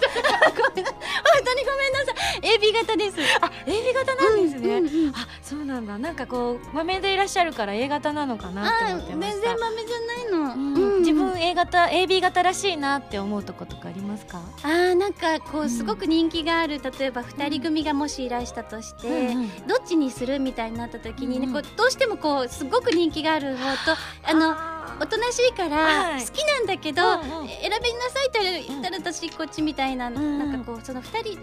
[1.45, 2.57] 当にごめんなさい。
[2.57, 3.15] AB 型です。
[3.41, 5.15] あ AB 型なんですね、うんうんうん。
[5.15, 5.97] あそうなんだ。
[5.97, 9.33] なんかこう豆でいらっしゃるから A 型なのかなってあ思ってました。
[9.33, 10.73] 全然豆じゃないの、うん。
[10.73, 10.99] うん。
[10.99, 19.33] 自分 A 型 AB 型らしいなって思うとことかありますか、あーなんかこううんすごく人気がある例えば2人組がもしいらしたとして、
[19.67, 24.33] どっちにするみたいになった時にね、こうどうしてもこうすごく人気がある方とあ。
[24.33, 26.21] のあおとなしいからはい。
[26.25, 31.39] 好きなんだけど、選びなさいって言ったら私こっちみたいな、んなんかこうその2人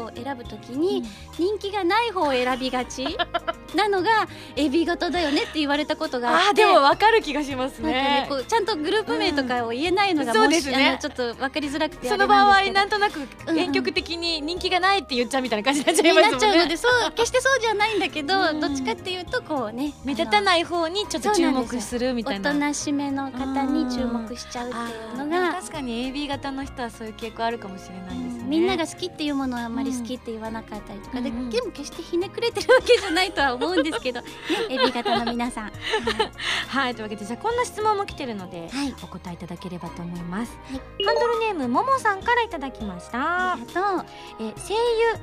[0.00, 1.02] を選ぶ時ーに
[1.38, 3.16] 人気がない方を選びがち
[3.74, 6.54] なのが AB 型だよねって言われたことがあって。
[6.56, 7.92] でもわかる気がしますね。
[7.92, 10.98] ねこうちゃんとグループ名とかを言えないのが、もしですね。
[11.00, 16.46] ちょっと分かりづらくてその場合なんとなくうん遠曲的に人気がないって言っちゃうみたいな感じになっちゃいにますもんね。
[16.46, 31.20] なっちゃうのでそう決してそうじゃないんだけど、うんどっちかっていうとこうね目立たいない方にちょっと注目するみたいなおとなしめの方に注目しちゃうっていうのが、確かに AB 型の人はそういう傾向あるかもしれないですね、うんみんなが好きっていうものはあんまり好きって言わなかったりとか。
[31.20, 31.50] で、うんうん。
[31.50, 34.26] でも決してひねくれてるわけじゃないとは思うんですけど、 ね、
[34.68, 35.72] AB 型の皆さん、
[36.68, 36.94] はい。
[36.94, 38.94] というわけでじゃあこんな質問も来てるので、はい。
[39.02, 41.04] お答えいただければと思います、はい。
[41.04, 43.52] ハンドルネームももさんからいただきました。
[43.52, 44.06] ありがとう。
[44.40, 44.78] えー声優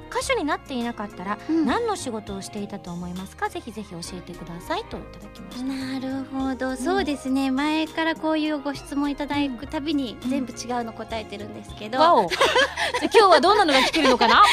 [0.10, 1.65] 歌手になっていなかったら、うん。
[1.65, 3.50] 何の仕事をしていたと思いますか？
[3.50, 5.63] ぜひぜひ教えてくださいといただきました。
[5.63, 7.52] なるほど、そうですね。
[7.52, 12.28] 前からこういうご質問いただくたびにうん全部違うの答えてるんですけど、
[13.02, 14.43] 今日はどんなのが来てるのかな？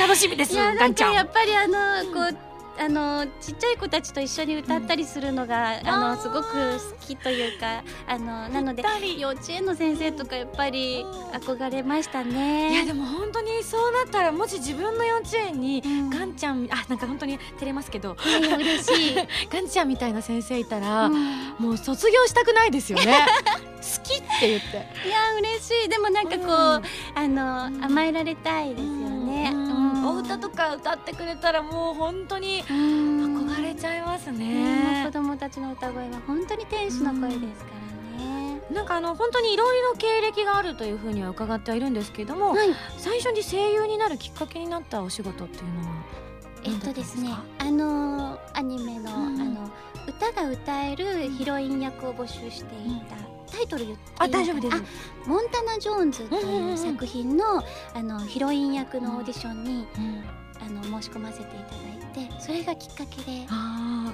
[0.00, 1.10] 楽しみですいやガンちゃん。
[1.10, 2.36] かやっぱりあのこう
[2.78, 6.22] あのちっちゃい子たちと一緒に歌ったりするのが、あのあー。
[6.22, 8.82] すごく好きというかあのなので
[9.18, 12.74] 幼稚園の先生とかやっぱりうん憧れましたいね。
[12.74, 16.10] やでも本当にそうなったらもし自分の幼稚園にうん。
[16.10, 18.16] ガンちゃんあなんか本当に照れますけど。
[18.26, 19.14] いやいや嬉しい。
[19.50, 21.54] ガンちゃんみたいな先生いたら、うん。
[21.58, 23.26] もう卒業したくないですよね。
[23.82, 25.08] 好きって言って。
[25.08, 25.88] いや嬉しい。
[25.88, 26.82] でもなんかこう、うん。
[27.14, 29.21] あの、うん甘えられたいですよね。
[30.42, 33.46] とか歌ってくれたらもう本当にうん。
[33.46, 34.38] 憧れちゃいますね。
[35.02, 35.12] ね子。
[35.12, 37.70] 供たちの歌声は本当に天使の声ですか
[38.18, 38.60] らね。
[38.70, 46.31] なんかあの本当にいろいろ経歴があるというふうには伺ってはいるんですけども、はい、最初に声優になるきっかけになったお仕事っていうのは？
[46.64, 49.40] えっとですねあのアニメの,、うん。
[49.40, 49.70] あの
[50.06, 53.16] 歌が歌えるヒロイン役を募集していた、
[53.52, 54.76] タイトル言っていいあ大丈夫です。
[54.76, 57.62] あモンタナ・ジョーンズという作品の,、
[57.94, 60.24] あのヒロイン役のオーディションに、うん。
[60.60, 63.46] あの申し込ませていただいてそれがきっかけで。
[63.48, 64.12] あ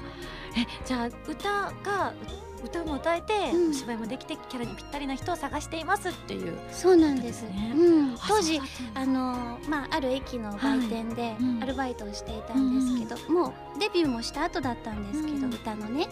[0.54, 0.62] ー。
[0.62, 1.48] えじゃあ歌
[1.82, 2.14] が
[2.64, 3.70] 歌も歌えて、うん。
[3.70, 6.58] お芝居もできてキャラにぴったりな人を探していますっていう。
[6.70, 7.40] そうなんです。
[7.40, 8.60] そうん、当時
[8.94, 11.62] あのまあ、ある駅の売店でうん。
[11.62, 15.54] アルバイトをしていたんですけど、もうデビューもした後だったんですけど、うん。
[15.54, 16.08] 歌のね。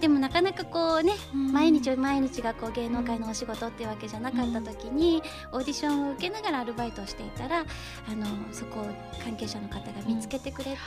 [0.00, 1.52] でもなかなかこうねうん。
[1.52, 8.86] 毎日毎日がこう芸能界のお仕事っていうわけじゃなかった時に、オーディションを受けながらアルバイトをしていたらあのそこを
[9.22, 10.78] 関係者の方が見つけてくれて、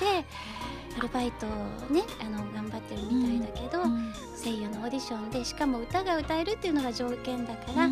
[0.97, 1.49] アルバイトを
[1.93, 4.13] ねあの頑張ってるみたいだけど、うん。
[4.43, 7.87] 声優のオーディションでしかも歌が歌えるっていうのが条件だから、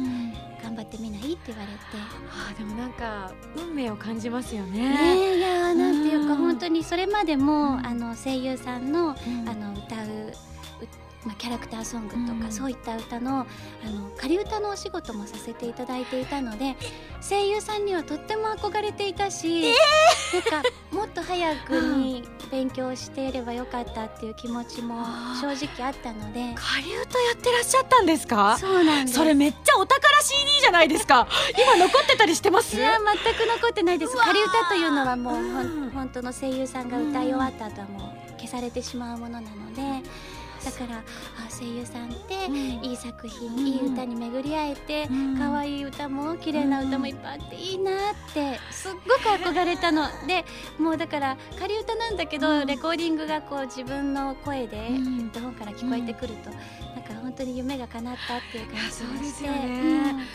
[0.62, 1.80] 頑張ってみないって言われて。
[2.30, 4.90] あーでもなんか運命を感じますよね。
[4.90, 6.38] ねえいやーなんていうかうん。
[6.38, 7.88] 本当にそれまでも、うん。
[7.88, 9.50] あの声優さんのうん。
[9.50, 10.34] あの歌うう
[11.26, 12.52] まあ、キャラクターソングとか、うん。
[12.52, 13.44] そういった歌のあ
[13.90, 16.76] の仮歌のお仕事もさせていただいていたので
[17.28, 19.72] 声優さんにはとっても憧れていたし、
[20.52, 25.06] なんか もっと早くに勉強していればよかったっていう気持ちも
[25.40, 26.56] 正直あったので。
[26.56, 28.58] 仮歌やってらっしゃったんですか？
[28.60, 29.18] そうなんです。
[29.20, 31.28] それめっちゃお宝 CD じゃないですか。
[31.56, 32.76] 今残ってたりしてます？
[32.76, 34.16] いや全く残ってないです。
[34.18, 35.92] 仮歌というのはもうほうんん。
[35.92, 40.10] 本当の声優さんが歌い終わった後はもう消されてしまうものなので
[40.64, 41.04] だからあ
[41.50, 42.56] 声優さんってうん。
[42.56, 43.68] いい作品、うん。
[43.68, 45.38] いい歌に巡り会えてうん。
[45.38, 47.96] 可愛い歌も綺麗な歌もいっぱいあっていいなっ
[48.34, 50.08] てすっごく憧れたの。
[50.28, 50.46] で
[50.78, 52.68] もうだから仮歌なんだけど、うん。
[52.68, 55.04] レコーディングがこう自分の声でヘうん。
[55.30, 59.60] ッドホンから聞こえてくると、なんか本当に夢が叶ったっていう感じがしていやそうですよね。
[59.68, 60.22] うん。
[60.22, 60.26] え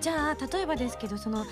[0.00, 1.44] じゃあ例えばですけどその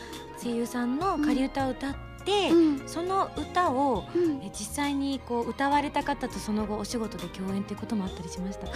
[0.43, 2.89] 声優さんの仮歌を歌って、うん。
[2.89, 4.43] その歌をうん。
[4.43, 8.73] え実際にこう歌われた方とその後お仕事で共演っていうこともあったりしましたか、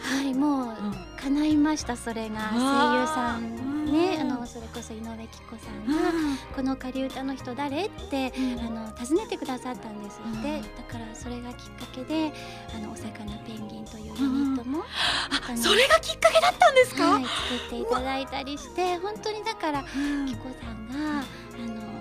[0.00, 0.74] はいもううん。
[1.16, 4.16] 叶いましたそれが声優さんね。
[4.16, 4.32] うん。
[4.32, 6.12] あのそれこそ井上貴子さんが
[6.54, 10.62] 「この仮歌の人誰?」ってあの尋ねてくださったんですって、うん。
[10.62, 12.32] だからそれがきっかけで
[12.74, 14.84] 「あのお魚ペンギン」というユニットも、
[15.30, 17.30] あのそれがきっかけだったんですか、はい、作
[17.66, 20.26] っていただいたりして本当にだからうん。
[20.26, 21.93] 貴子さんがあの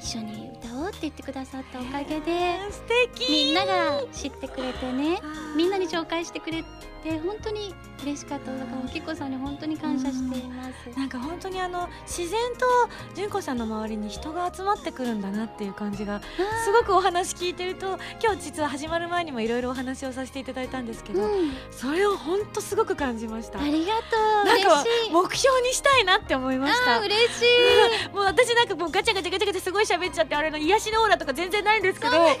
[0.00, 2.82] 一緒に歌おうって言ってくださったおかげで素
[3.16, 3.30] 敵。
[3.30, 5.18] みんなが知ってくれてね
[5.56, 6.62] みんなにょ紹介してくれ
[7.02, 10.98] て本当に嬉しかっただからきこさんに本当に感謝しています。
[10.98, 12.66] なんか本当にあの自然と
[13.14, 16.20] 純子さんの周りに人が集まってくるんだなっていう感じが
[16.64, 23.60] すごくお話聞いてると今日実は始まる前にもいろいろお話をさせていただいたんですけど、うん、それを本当すごく感じました。
[23.60, 24.44] ありがとう。
[24.44, 27.00] なんか目標にしたいなって思いました。
[27.00, 28.08] 嬉しい。
[28.14, 32.12] もう私なんかもうガチャガチャガチャガチャすごい喋っちゃってあれの癒しのオーラとか全然ないんですけど。
[32.12, 32.36] 本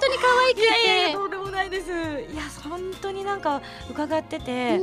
[0.00, 0.62] 当に可愛くて。
[0.62, 1.90] いやいやいやとんでもないです。
[1.90, 1.92] い
[2.36, 4.78] や本当になんか伺ってて、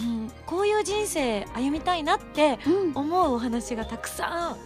[0.00, 0.32] うん。
[0.46, 4.58] こういう人生歩みたいなってうん、うん、思うお話がたくさん聞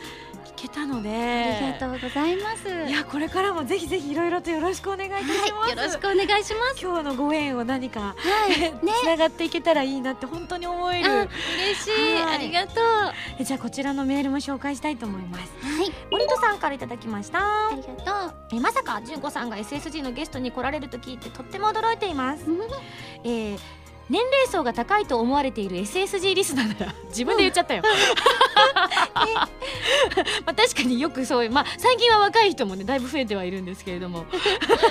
[0.56, 1.10] けたので。
[1.10, 2.68] ありがとうございます。
[2.68, 6.80] いやこれからもぜひぜひいろいろとよろしくお願いいたします、はい、よろしくお願いします。
[6.82, 8.14] 今日のご縁を何かは
[8.48, 8.92] い ね。
[9.02, 11.10] つながっていけたらいいなって本当に思える。
[11.10, 12.34] あ嬉しい、はい。
[12.36, 12.80] ありがと
[13.40, 13.44] う。
[13.44, 15.52] じゃあこちらのメールも紹介したいと思います。
[15.82, 15.92] い。
[16.10, 17.38] 森戸さんからいただきました。
[17.38, 17.88] ありが
[18.22, 18.34] とう。
[18.52, 22.44] えまさか純子さんが SSG のゲストに来られると聞いてとっても驚いています、
[23.24, 23.58] えー
[24.08, 27.82] 年齢層が高いと思われている SSG リスナーなら自分で言っちゃったよ、
[30.44, 34.26] まあ確かによくそういうまあ最近は若い人もねだいぶ増えてはいるんですけれども、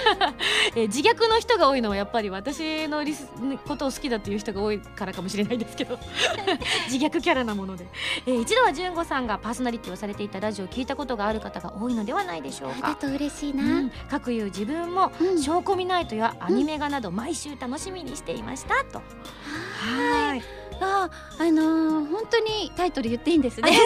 [0.75, 3.27] えー自虐の人が多いのはやっぱり私のリス
[3.67, 5.99] ことを好きだという人が多いからかもしれないですけど。
[6.89, 7.85] 自虐キャラなもので、
[8.25, 12.73] えー一度は純子さんがパーソナリティをされていたラジオを聞いたことがある方が多いのではないでしょうか。
[12.73, 15.41] ありがとう嬉しいな、うん、かくいう自分もうん。
[15.41, 18.99] 証拠見ナイトやアニメ画など毎週楽しみにしていましたと。
[18.99, 20.43] はい。
[20.81, 23.69] ああのー、本当にタイトル言っていいんですね。
[23.69, 23.83] 大丈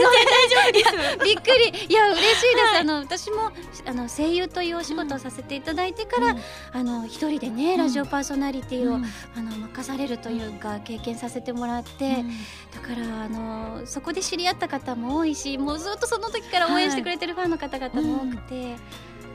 [0.70, 1.18] 夫です。
[1.26, 1.86] びっくり。
[1.90, 3.52] いや嬉しいです、あの私も
[3.86, 6.36] あの声優というお仕事をさせていただいてから、
[6.72, 7.78] あの一人でねん。
[7.78, 9.06] ラジオパーソナリティを、うん。
[9.36, 12.24] あの任されるというか経験させてもらって、
[12.74, 18.76] だからあのそこで知り合った方も多いしもうずっとその時から応援してくれてるファンの方々も多くて、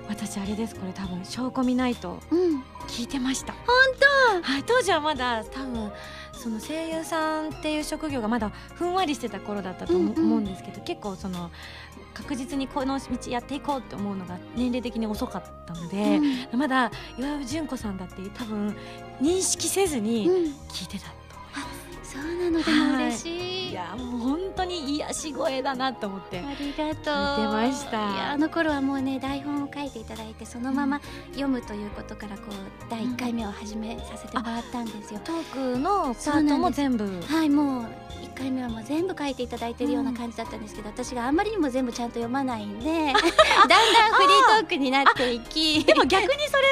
[0.08, 0.74] 私あれです。
[0.74, 2.62] これ多分証拠見ないとうん。
[2.86, 3.54] 聞いてました。
[3.66, 3.94] 本
[4.42, 4.64] はい。
[4.64, 5.92] 当時はまだ多分
[6.34, 10.36] その声優さんっていう職業がまだふんわりしてた頃だったと思,、うんうん。
[10.38, 11.50] うんですけど結構その
[12.12, 16.20] 確実にこの道やっていこうって思うのが年齢的に遅かったの当で、
[16.56, 18.76] まだ岩井純子さんだって多分
[19.20, 20.36] 認識せずにうん。
[20.36, 21.06] うん聞いてた。
[21.06, 21.23] と思います。
[22.14, 23.72] そうなのでも嬉しい、い。
[23.74, 26.38] やもう本当に癒し声だなと思って。
[26.38, 27.14] ありがとう。
[27.14, 28.14] 聞いてました。
[28.14, 31.00] いやあの頃はもうね台本を書いていただいてそのまま
[31.32, 37.04] 読むということからこう第1回目を始めさせてもらったんですよ、トークのパートも全部。
[37.26, 37.86] はいもう
[38.24, 45.84] 1回目はもう全部書いていただいてるような感じだったんですけど、私があんまりにも全部ちゃんと読まないんで だんだんフリートークになっていき。
[45.84, 46.62] でも逆にそれ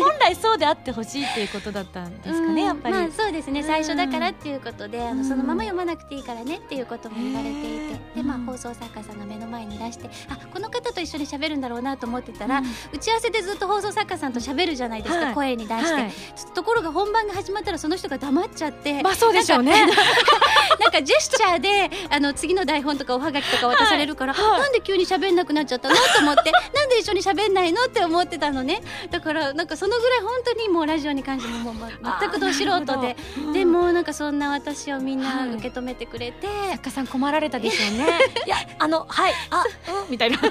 [0.00, 2.66] は本来そうであってほしいっていうことだったんですかね、うん。
[2.66, 3.60] やっぱり、まあそうですね。
[3.60, 3.66] うん。
[3.66, 5.18] 最初だからっていうことで、あうん。
[5.18, 8.00] のそのまま読まなくていいからねっていうことも言われていて。
[8.14, 12.64] でまあ放送作家さんが目の前にいらしてあこの方と一緒に喋るんだろうなと思ってたら、うん。
[12.92, 15.34] 打ち合わせでずっと放送作家さんと喋るじゃないですか、はい。
[15.34, 16.12] 声に出して、はい。
[16.54, 19.72] ところが本番が始まったらその人が黙っちゃって、まあそうでしょうね。
[19.72, 24.50] なんか ジェスチャーであの次の台本とかおはがきとか渡されるから、はい。
[24.50, 24.60] はい。
[24.60, 25.94] なんで急に喋んなくなっちゃったの？
[25.94, 26.52] と思って。
[26.74, 28.82] なんで一緒に喋んないのって思ってたのね。
[29.10, 33.52] だからかなんかそのぐらい本当にもうラジオに関してももう、ま、全くど素人で、うん。
[33.52, 35.54] でもなんかそんな私をみんはない。
[35.56, 38.06] 受け止めてくれて、作家さん困られたでしょうね。
[38.46, 39.32] いやあのはい。
[39.50, 39.64] あ
[40.04, 40.38] うんみたいな。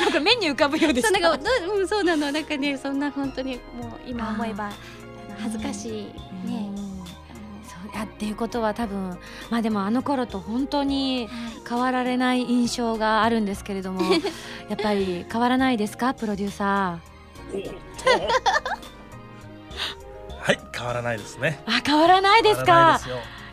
[0.00, 2.32] なんか目に浮かぶようでしたそうなんかどうんそうなの。
[2.32, 4.70] なんかねそんな本当にもう今思えば
[5.38, 5.92] 恥ずかしい
[6.48, 6.85] ね、うん
[7.94, 9.18] やっていうことは多分
[9.50, 11.28] まあでもあの頃と本当に
[11.68, 14.02] 変わられない印象があるんですけれども
[14.68, 16.14] やっぱり変わらないですか？
[16.14, 16.98] プロデューサ
[20.40, 21.60] はい変わらないですね。
[21.66, 23.00] ーあ変わらないですか？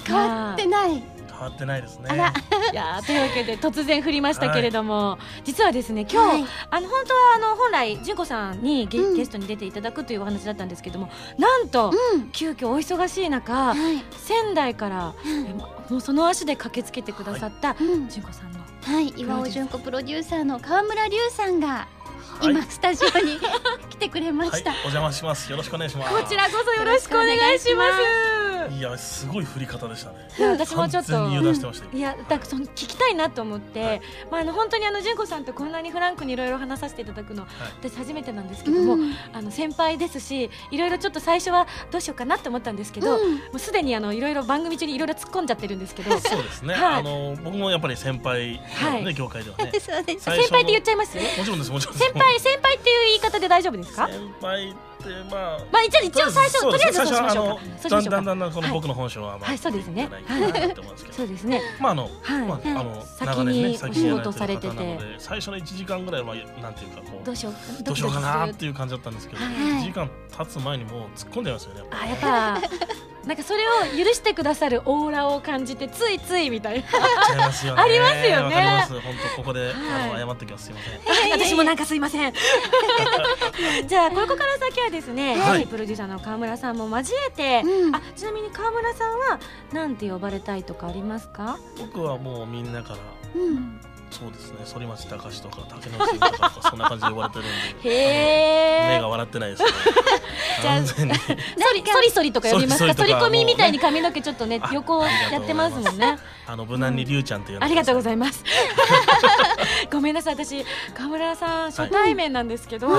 [0.05, 1.03] 変わってない
[1.43, 2.09] 変わってないですね。
[2.71, 6.45] いやーというわけで突然振りましたけれども、実はですね今日、はい。
[6.69, 9.15] あの本当はあの本来純子さんにゲ,、うん。
[9.15, 12.29] ゲストに出ていただくというお話だったんですけどもなんと、うん。
[12.31, 18.07] 急遽お忙しい中、はい、仙台から、えもうその足で駆けつけてくださったうん。
[18.07, 21.87] 純子さんのはい、岩尾純子プロデューサーの川村隆さんが
[22.39, 22.51] はい。
[22.51, 23.39] 今スタジオに
[23.89, 24.71] 来てくれまはいした。
[24.71, 25.49] お邪魔します。
[25.51, 26.13] よろしくお願いします。
[26.13, 28.43] こちらこそよろしくお願いします。
[28.71, 30.15] いやすごい振り方でしたね。
[30.37, 31.11] いや私もちょっと。
[31.11, 34.01] 完全に油断してましたよいやだからその聞きたいなと思って、はい。
[34.31, 37.51] まあ、あの本当にあの純子さんとこんなにフランクにいろいろ話させていただくの、はい。
[37.81, 39.13] 私初めてなんですけども、うん。
[39.33, 43.35] あの先輩ですしいろいろちょっと最初はどうしようかなって思ったんですけど、うん。
[43.35, 46.83] もうすでにあのいろいろ番組中にいろいろ突っ込んじゃってるんですけど先 そうですね、はい。
[46.99, 49.13] あの僕もやっぱり先輩なので、はい。
[49.13, 49.71] 業界ではね。
[49.79, 50.23] そうです。
[50.23, 51.17] 最初の輩って言っちゃいます？
[51.17, 52.05] もちろんですもちろんです。
[52.07, 54.07] 先輩先輩っていう言い方で大丈夫ですか？
[54.07, 57.89] 先輩ってまあまあ一応一応最初とりあえずそうしましょうか。
[57.89, 59.57] だんだんだんだんこのはい僕の本性はまあ、はい。
[59.57, 60.09] そうですね。
[61.11, 61.61] そうですね。
[61.79, 62.47] まああの、はい。
[62.47, 64.67] まああの先長年ねに先にやられてるお仕事されてて。
[64.69, 69.55] 方なので最初の1時間ぐらいはなんていうかこうどうしようどうしようかなっていう感じだったんですけど、はい。
[69.55, 72.61] 1時間経つ前にもう突っ込んでますよねあやっぱ
[73.25, 73.71] なんかそれを
[74.05, 76.87] 許してくださるオーラを感じてついついみたいな。
[77.31, 77.81] 違いますよね。
[77.81, 78.55] ありますよね。
[78.65, 78.93] ます。
[78.99, 79.73] 本当ここで、はい。
[79.73, 82.33] あの謝ってきますすいません私もなんかすいません。
[83.87, 85.65] じゃあここから先はですね、はい。
[85.67, 87.95] プロデューサーの川村さんも交えて、うん。
[87.95, 89.39] あちなみに川村さんは
[89.71, 91.57] なんて呼ばれたいとかありますか？
[91.77, 92.97] 僕はもうみんなから。
[93.35, 93.79] うん。
[94.13, 94.59] そうですね。
[94.71, 97.47] 反町隆史とか竹野内豊とかそんな感じで呼ばれてるん
[97.83, 97.89] で。
[97.89, 98.95] へー。
[98.95, 99.69] 目が笑ってないですね。
[100.61, 101.13] じゃあ完全に。
[101.15, 101.21] ソ
[101.73, 102.93] リソリソリとか呼びますか？
[102.93, 106.17] 反り込みみたいに髪の毛ちょっとねあ横やってますもんね。
[106.45, 107.55] あの無難にりゅうちゃんってい。
[107.55, 108.43] うありがとうごいざいます。
[109.91, 112.89] ごめんなさい私川村さん初対面なんですけど、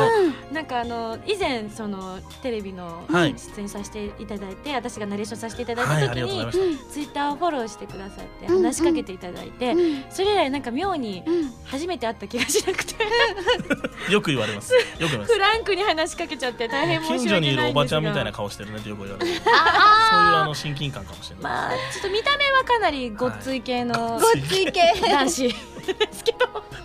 [0.53, 3.35] なんかあの以前そのテレビのはい。
[3.55, 10.05] 出演させていただいて、私がナレーションさせていただいはいた時に、ありがとうございツイッターをフォローしてくださってうん話しかけていただいて、うん。
[10.11, 11.53] それ以来なんか妙にうん。
[11.65, 12.95] 初めて会った気がしなくて。
[12.95, 13.05] た
[14.13, 14.73] よく言われます。
[14.75, 15.33] よく言われます。
[15.33, 21.45] フランクに話しかけちゃって大変申近所にいるおばちゃんみたいな顔してるねってよく言われるそういうあの親近感かもしれない。
[21.45, 24.21] まあちょっと見た目はかなりごっつい系のはい。
[24.21, 24.81] ごっつい系。
[25.11, 25.55] 男子
[25.93, 26.39] ですけど。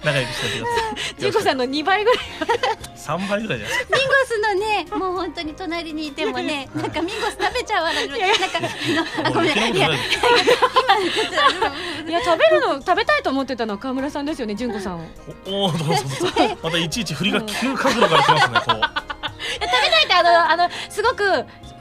[0.04, 1.16] 仲良くしてください。
[1.20, 2.26] 純子さんの2倍ぐらい。
[2.96, 8.02] 三倍ぐらいじゃないですかミンゴスのね、もう本当に隣にいてもね、なんかミンゴス食べちゃうわな。
[8.02, 8.16] なんか
[9.22, 9.78] あのあごめんい。
[9.78, 9.80] い。
[9.80, 9.92] やい
[12.08, 15.06] いや食べるの食べたいと思ってたのは川村さんですよね純子さんを
[15.48, 18.82] おおどうぞどうぞまたいちいち振りが急角度から来ますねこう
[19.44, 21.24] 食べたいってあのあのすごく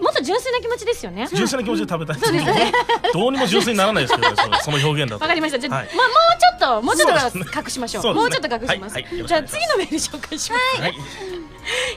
[0.01, 1.29] もっと純粋な気持ちですよね。
[1.33, 2.21] 純粋な気持ちで食べたい。
[2.21, 2.45] そうです。
[2.45, 2.73] ね
[3.13, 5.23] どうにも純粋にならないですけどねそのその表現だと。
[5.23, 5.59] わかりました。
[5.59, 8.15] じゃもうちょっともうちょっと隠しましょう。
[8.15, 10.95] もうちょっと隠します、じゃ次のメール紹介します、はい。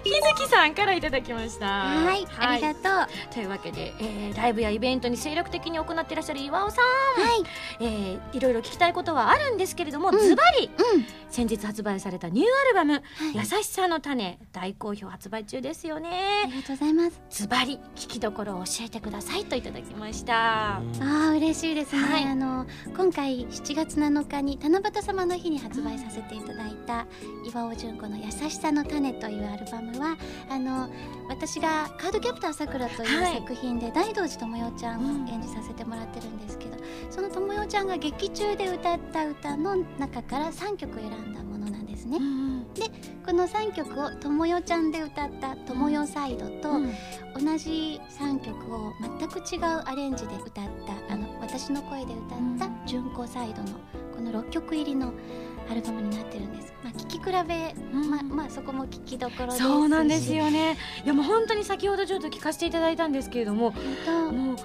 [0.03, 1.65] 日月さんからいただきました。
[1.65, 2.91] はい、ありがとう。
[2.91, 7.45] はというわけで、えーライブやイベントに精力的に行っていらっしゃる岩尾さん、い。
[7.79, 10.17] えーいろいろ聞きたいことはあるんですけれども、ん。
[10.19, 11.05] ズバリうん。
[11.29, 13.37] 先日発売されたニューアルバム「い。
[13.37, 17.21] 優しさの種」大好評発売中ですよあねりがとうございます。
[17.29, 20.77] ズバリ聞きどころを教えてくださいといただきました。
[20.77, 22.23] ああ嬉しいですね、はい。
[22.25, 22.65] あの
[22.95, 27.05] 今回7月7日に七夕様の日に発売させていただいた
[27.45, 30.17] 岩尾純子の「優しさの種」というアルバムは
[30.49, 30.89] あの
[31.29, 33.35] 私が「カードキャプターさくら」というはい。
[33.35, 35.25] 作品で大道寺智代ちゃんうん。
[35.25, 36.77] を演じさせてもらってるんですけど、
[37.09, 42.19] その智代ちゃんが劇中で歌った歌の中から3曲選んだものなんですね。
[43.25, 46.93] この3曲を智代ちゃんで歌った「智代サイド」と、うん
[47.33, 50.65] 同じ3曲を全く違うアレンジで歌っ
[51.07, 52.27] たあの私の声で歌っ
[52.59, 53.69] たうん「純子サイド」の
[54.13, 55.13] この6曲入りの
[55.69, 56.73] アルバムになってるんです。
[56.83, 59.61] まあ聴き比べ、うんまあまあそこも聴きどころですし。
[59.61, 60.33] そうなんです。
[60.33, 63.73] よねいやもう本当に先ほどちょっと聞かせていただいたんですけれども
[64.05, 64.55] 本もう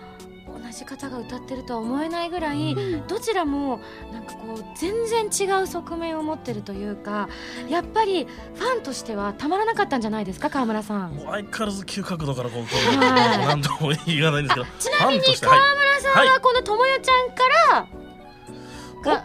[0.63, 3.07] 同じ方が歌ってるとは思えないぐらい、うん。
[3.07, 3.81] どちらも
[4.13, 7.29] なんかこう全然違う側面を持ってるというか
[7.69, 11.19] やっぱりファンとしてはたまらなかったんじゃないですか川村さん。
[11.19, 13.47] 相変わらず急角度からこうはい。
[13.47, 16.01] 何とも言いがないんですけどちなみに川はい。
[16.01, 17.35] 村さんはこのともよちゃんか
[17.73, 18.06] ら
[19.07, 19.25] が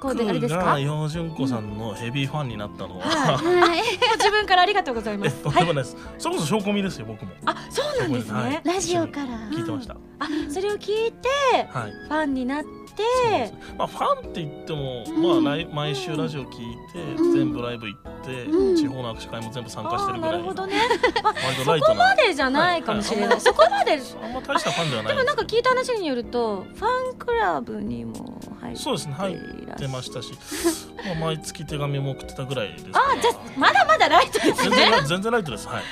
[0.00, 0.60] こうであれですか？
[0.60, 3.60] 僕がヨジュンコさんのヘビーファンになったのは、はい。
[3.60, 3.82] はい。
[4.18, 5.42] 自分からありがとうございまえす。
[5.42, 7.32] とんでもないです、それこそ証拠見ですよ僕も。
[7.44, 8.60] あそうなんですね、はい。
[8.64, 9.26] ラジオから。
[9.50, 11.28] 聞いてました、あそれを聞いて
[11.72, 11.90] はい。
[11.90, 12.68] ファンになって。
[12.98, 13.54] そうです。
[13.78, 17.32] まあファンって言っても、うんまあライ毎週ラジオ聞いて、うん。
[17.32, 18.76] 全部ライブ行って、うん。
[18.76, 20.74] 地方の握手会も全部参加してるぐらいるほどね。
[21.22, 21.92] 割とライトな。
[21.92, 23.40] そこまでじゃないかもしれない、はい。
[23.40, 25.14] そこまであんま大したファンではない。
[25.14, 30.32] でもなんか聞いた話によるとファンクラブにも入ってそうですね入っいらっしゃ出ましたし、
[31.06, 35.66] まあ、毎月手紙も送ってたぐらいですあじゃあまだまだライトです全ね全然ライトです。
[35.68, 35.82] はい、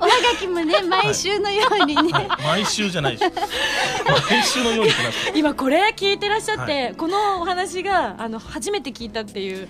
[0.00, 3.20] おはがきもね毎週のようにね、はい、毎週じゃないし
[4.30, 4.92] 毎週のように
[5.34, 9.68] 今これ聞いてらっしゃって、はこのお話があの初めて聞いたっていう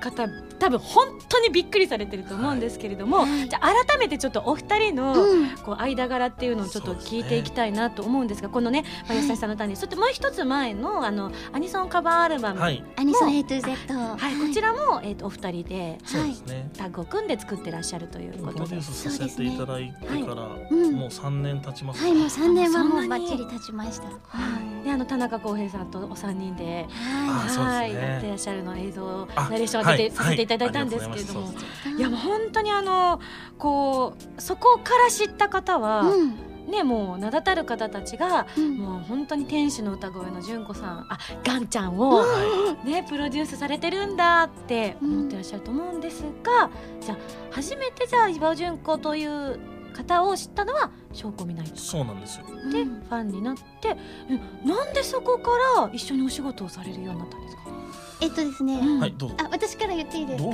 [0.00, 0.28] 方
[0.60, 3.48] 多分本当にびっくりされてると思うんですけれども、はい。
[3.48, 5.50] じゃあ改めてちょっとお二人の、うん。
[5.64, 12.84] こう間柄っていうのをちょっと聞いていきたいなと思うんですがこのね「まあ、吉田さんの種」そしてもう一つ前のあのアニソンカバーアルバム、はい。
[12.96, 18.70] アニソン A to Z ははいこちらも、えー、とお二人でそうですね、タッグを組んで作ってらっしゃるというプロことで。
[18.70, 19.92] デュースさせていただい。
[19.92, 20.94] てから、うん。
[20.94, 24.04] もう3年経ちます、はいもう3年はもうバッチリ経ちました。
[24.04, 24.10] は
[24.82, 24.84] い。
[24.84, 26.86] であの田中康平さんとお三人で。
[26.90, 27.76] はあそうですね。
[27.76, 31.52] はい、やってらっしゃるの映像ナレーション当てて、はいさせていただいたんですけれども、は
[31.96, 33.20] いやもう本当にあの
[33.58, 36.34] こうそこから知った方は、うん。
[36.70, 38.76] ねもう名だたる方たちが、うん。
[38.76, 46.70] もう本当に天使の歌声の純子さんあガンちゃんを、はねプロデュースされてるんだって思ってらっしゃると思うんですが、
[47.00, 47.18] じゃあ
[47.50, 49.58] 初めてじゃあ岩尾純子という
[49.92, 52.46] 方を知ったのは証拠見ないそうなんですよ。
[52.70, 53.00] で、うん。
[53.00, 53.96] ファンになって
[54.28, 57.62] えなんでそこから一緒にお仕事をされるようになったんですか、
[58.20, 59.00] えっとですね、うん。
[59.00, 59.36] はいどうぞ。
[59.38, 60.50] あ私から言っていいですか？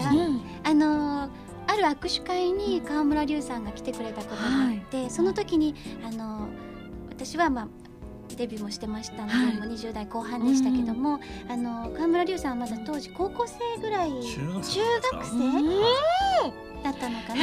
[0.65, 1.31] あのー
[1.69, 5.75] ある握手会に川村隆さんが来てくれたことがあって、その時に
[6.07, 6.49] あのー
[7.11, 7.69] 私はまあ
[8.35, 9.47] デビューもしてましたので、はい。
[9.57, 14.81] もう20代後半でしたけども、あのー川村隆さんはまだ当時高校生ぐらい中学生
[16.83, 17.41] だったのかな、む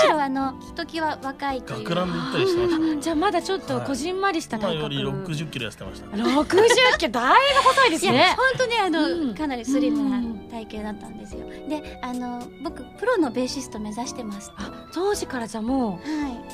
[0.00, 1.84] しろあのひときわ若いという。
[1.84, 3.00] 学ランで行ったりしてました。
[3.02, 4.96] じゃあまだちょっとこじんまりした今体格、より
[5.34, 8.34] 60キロ痩せてました60キロだいぶ細いですね。
[8.36, 9.34] 本当ねあの、うん。
[9.34, 10.20] かなりスリムな
[10.50, 11.40] 体型だったんですよ。
[11.68, 15.98] であの僕プロのベーシスト目指してますあ当時からじゃあもは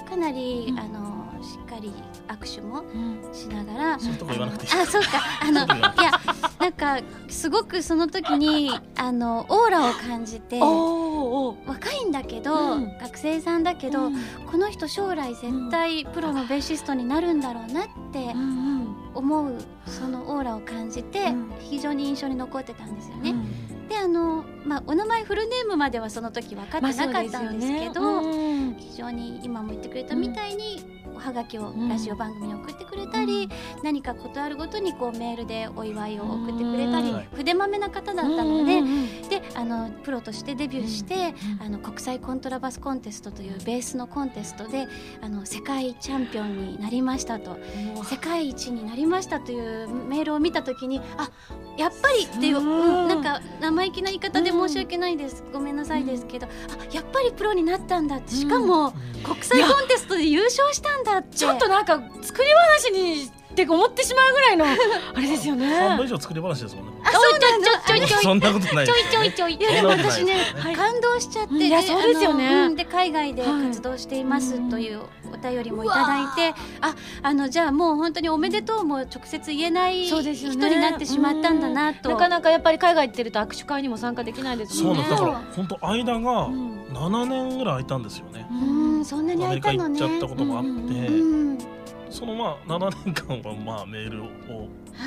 [0.07, 0.09] い。
[0.09, 0.79] かなり、うん。
[0.79, 1.93] あのしっかり
[2.29, 3.35] 握手もう、うん。
[3.35, 4.73] しながらそういうとこ言わなくていい。
[4.81, 5.09] あそうか。
[5.43, 5.69] あのい
[6.05, 6.13] や
[6.61, 11.69] なんかすごくその時に あのオーラを感じておーおー。
[11.69, 12.99] 若いんだけど、うん。
[12.99, 14.17] 学生さんだけど、うん。
[14.51, 18.95] この人将来絶対プロのベーシストになるんだろうなってうん。
[19.15, 19.55] 思う
[19.87, 21.53] そのオーラを感じて、うん。
[21.61, 23.31] 非常に印象に残ってたんですよね。
[23.31, 23.75] うん。
[23.89, 28.77] であの、まあ、お名前フルネームまではその時分かってなかったんですけど、まあそうですよね。
[28.79, 33.49] 非常に今も言ってくれたみたいに、おはがきをうんラジオ番組に送ってくれたり、
[33.83, 44.87] 何かことあるごとにこうメールでお祝いを送ってくれたり、筆まめな方だったうんので、であのプロとしてデビューして、うんあの国際コントラバスコンテストというベースのコンテストで
[45.23, 47.57] あの世界チャンピオンになりましたと。
[48.05, 51.31] 世界一になりましたというメールを見た時にあ
[51.77, 53.01] やっぱりっていう、うん。
[53.03, 56.51] うんなんか生意気な言い方で申し訳ないです、ごめんなさいですけど、あ
[56.95, 58.33] やっぱりプロになったんだって。
[58.33, 58.93] しかも、
[59.23, 61.37] 国際コンテストで優勝したんだって。
[61.37, 64.65] ちょっとなんか作り話にって思ってしまうぐらいの
[65.15, 65.73] あれですよね。
[65.73, 66.93] 半分以上作り話ですもんね。
[67.05, 67.69] あそうなんだ。
[67.87, 68.23] ちょいちょいちょい。
[68.23, 68.87] そんなことない。
[68.87, 69.55] ちょいちょいちょい。
[69.55, 70.77] いやでも私ね、はい。
[70.77, 72.75] 感動しちゃって、うんいやそうですよね。
[72.75, 73.63] で海外ではい。
[73.69, 75.03] 活動していますという
[75.33, 85.03] お便りもいただいて、ああのじゃあもう本当におめでとうも直接言えない人そうですよにねなってしまったんだなと、なかなかやっぱり海外行ってると握手会にも参加できないですそうもんね。
[85.03, 85.23] なんです。
[85.23, 86.75] だから本当間がうん。
[86.95, 88.47] 7年ぐらい空いたんですよね。
[88.51, 88.55] う
[89.01, 90.01] んそんなにアメ空いたのね。
[90.01, 91.74] リカ行っちゃったこともあって、うん
[92.15, 94.29] そのまあ7年間はまあメールを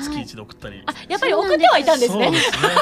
[0.04, 2.30] 月一で送ったり、あやっぱり送ってはいたんですね。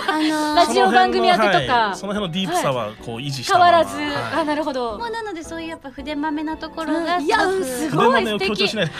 [0.09, 1.57] あの ラジオ番組宛てとか。
[1.57, 4.41] その辺のはいその辺のディープさはこう維持したまま、変わらず、はい。
[4.43, 4.99] あなるほど。
[4.99, 7.25] もうなのでそういうやっぱ筆まめなところがうん。
[7.25, 8.93] いやす筆ごい豆を強調しないで。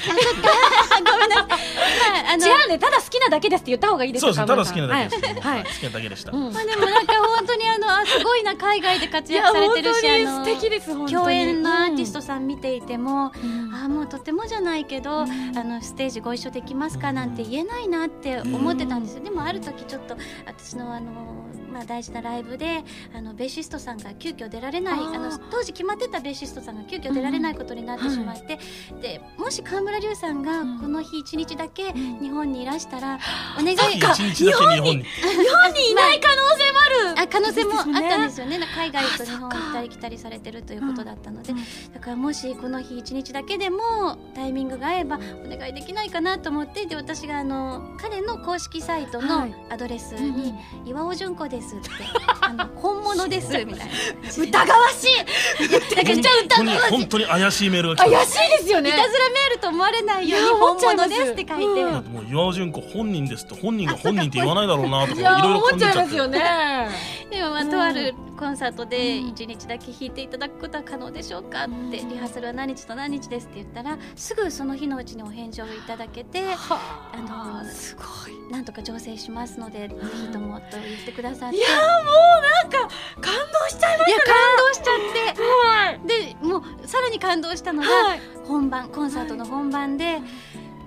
[1.03, 4.47] はいあの違うねただ好きなだけですって言った方がいいですそうか？
[4.47, 4.65] ですただ。
[4.65, 6.53] 好きなだけです、はい、はい好きなだけでした、うん。
[6.53, 11.13] まあでもなんか本当にあのあすごいな海外で活躍されてるしあの素敵です本当に。
[11.13, 13.75] 共演のアーティストさん見ていても、うん。
[13.75, 21.46] あもうとてもじゃないけど、うんあのステージご一緒できますかなんて言えないなって思ってたんですよ、でもある時ちょっと私のあの、
[21.77, 22.83] まあ、大事なライブで
[23.15, 28.59] あのベーシストさんが急遽出られないあの当時決まってたベーシストさんが急遽出られないことになってしまって、
[29.03, 30.81] でもし川村隆さんがうん。
[30.81, 32.19] この日一日だけん。
[32.21, 33.19] 日本にいらしたら、
[33.61, 35.03] お願い一日本に。
[35.03, 35.05] 日
[35.53, 37.21] 本にいない可能性もある。
[37.23, 38.59] あ可能性もあったんですすよね。
[38.75, 41.59] 海外と日本行ったり来たりされてるということだったので、うん。
[41.93, 49.55] だからもしこの日一日だけでもタイミングが合えばお願いできないかなと思ってで私があの彼の公式サイトはのい。
[49.71, 50.55] アドレスに
[50.87, 51.91] 「岩尾純子です」って
[52.41, 53.95] 「あの本物です」みたいな。
[54.37, 56.05] 疑わしい。
[56.05, 56.91] めっちゃ疑本当にわしい。
[56.91, 58.05] 本当に怪しいメールが来た。
[58.05, 58.91] 怪しいですよね。
[58.91, 66.89] いたずらメールと思われないように本物ですって書いて、うんだってもう岩尾純子本人ですって本人が本人って言わないだろうなとかいろいろ考思っちゃいますよね。
[67.31, 69.29] でもまあうんとあるコンサートでうん。
[69.29, 71.91] 一日だけ弾いていただくことは可能でしょうかってうん。
[71.91, 77.63] リハーサルは何日と何日ですって言ったらすぐその日のうちにお返事をいただけてあ。
[77.63, 78.37] のすごい。
[78.51, 81.57] なんとか調整しますのでぜひともと言ってくださって。
[81.57, 85.43] いやもうなんか感動しちゃいまいや感動しちゃって。
[85.43, 86.01] はい。
[86.07, 88.21] でもうさらに感動したのが、はい。
[88.45, 90.21] 本番コンサートの本番で、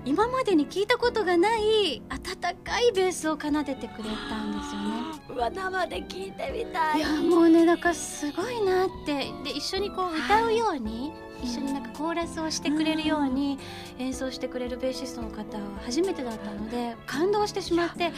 [0.06, 4.99] 今までに聞いたことがない温かいベースを奏でてくれたんですよね。
[5.34, 6.98] うわ生で聞いてみたい。
[6.98, 9.14] いやもうねだからすごいなって。
[9.44, 11.12] で一緒にこう歌うように、
[11.42, 13.58] 一緒になんかコーラスをしてくれるように
[13.98, 18.12] 演奏してくれるベーシストの方は初めてだったので感動してしまって。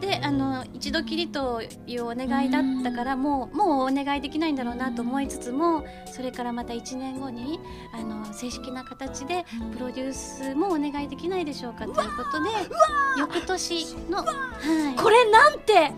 [0.00, 7.60] であの一度きりというお願いだったからもうもうお願いできないんだろうなと思いつつもそれからまた1年後に
[7.92, 12.50] あの正式な形でプロデュースもお願いできないでしょうかということで
[13.18, 15.92] 翌年の、はい、これなんて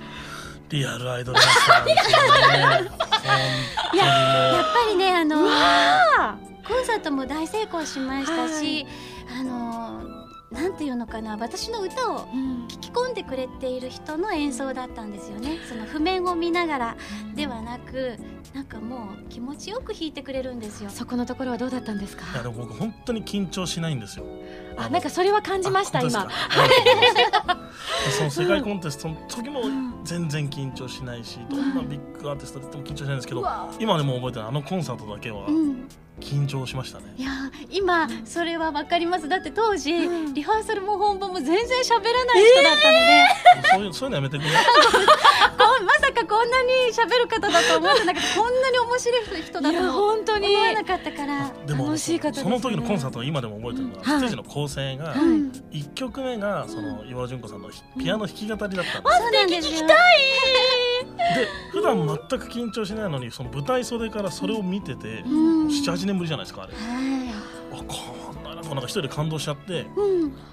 [0.72, 1.94] リアルアイドルーですよね。
[1.94, 2.70] 本当にも
[3.94, 8.86] やっぱりねあのあコンサートも大成功しましたし、
[9.38, 12.26] あのなんていうのかな私の歌を
[12.68, 15.58] 聞き込んでくれている人の演奏だったんですよね。
[15.68, 16.96] その譜面を見ながら
[17.34, 18.16] ではなく
[18.54, 20.90] なんかもう気持ちよく弾いてくれるんですよ。
[20.90, 24.24] そこのところはどうだったんですかういやでも僕本当に緊張しないんですよ
[24.86, 27.58] あなんかそれは感じましたあ今本当ですか？
[28.18, 29.92] その世界コンテストの時もん。
[30.04, 33.46] 全然緊張しないしどんなビッグアーティストでも緊張しないんですけど
[33.78, 35.88] 今でも覚えてるあのコンサートだけはうん。
[36.20, 37.06] 緊張しましたね。
[37.16, 37.30] いや
[37.70, 39.28] 今それはわかります。
[39.28, 40.34] だって当時、うん。
[40.34, 43.24] リハーサルも本番も全然喋らない人だったので、
[43.72, 44.50] そういうそういうのやめてくれ。
[44.52, 50.48] まさかこんなに喋る方だと思ってなくてこんなに面白い人だいやと本当に。
[50.54, 51.50] 思わなかったから。
[51.66, 54.18] でも楽しい方その時のコンサートは今でも覚えてるのは、はい。
[54.18, 55.18] ステージの構成がはい。
[55.18, 59.88] うん1曲目がその岩尾純子さんのピアノ弾き語りだったんです、そうなんですよ。
[59.88, 59.94] で
[61.70, 65.66] 普段全く緊張しないのにその舞台袖からそれを見てて、うん。
[65.68, 66.72] 78年ぶりじゃないですかあれ。
[66.74, 66.78] は
[67.72, 69.86] あこんななんか一人で感動しちゃって。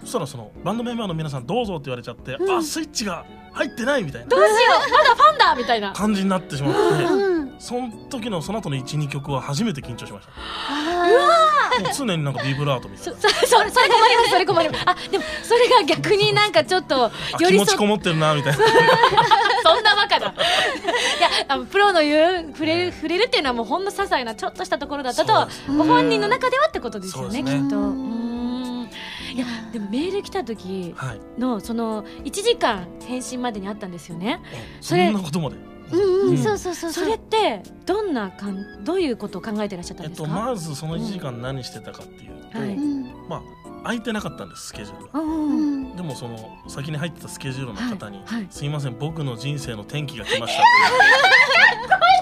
[0.02, 2.58] そしたらそのバンドメンバーの皆さんどうぞって言われちゃって、うん。
[2.58, 4.28] あスイッチが入ってないみたいな。
[4.28, 4.48] どうしよ
[4.88, 4.92] う。
[4.92, 5.92] まだファンだみたいな。
[5.92, 7.56] 感じになってしまって、うん。
[7.60, 10.32] その時のその後の12曲は初めて緊張しましあ
[10.72, 11.10] た。
[11.10, 11.49] もう
[11.96, 13.20] 常になんかビブラートみたいな。
[13.20, 14.84] そ そそれそれ困りますそれ困ります。
[14.86, 18.60] あでもそれが逆になんかちょっとあ気持ちこもってるなみたいな。
[19.64, 20.28] そんなバカだ。
[20.28, 27.52] いやあのプロの言う触れる触れるっていうのはもうほんの些細なちょっとしたところだったとそうですご本人の中ではってことですよねね。
[27.52, 27.78] きっと。
[27.78, 28.90] うん。
[29.34, 31.22] いやでもメール来た時はい。
[31.40, 34.42] のその1時間返信までにあったんですよね。
[34.82, 35.56] そんなことまで。
[35.56, 35.60] ー
[35.92, 36.34] うんううん。
[36.34, 36.38] ん。
[36.38, 36.92] そうそうそう。
[36.92, 42.70] それってどんなかんどういうことを考えてらっしゃったえっとんですか、まずその1時間何してたかっていうと、はい。
[42.70, 43.04] うん。
[43.28, 43.42] まあ
[43.84, 45.20] 空いてなかったんですスケジュールが。
[45.20, 45.96] うん。
[45.96, 48.48] でもその先に入ってたスケジュールの方に「はいはい。
[48.50, 50.66] すいません僕の人生の転機が来ました」っ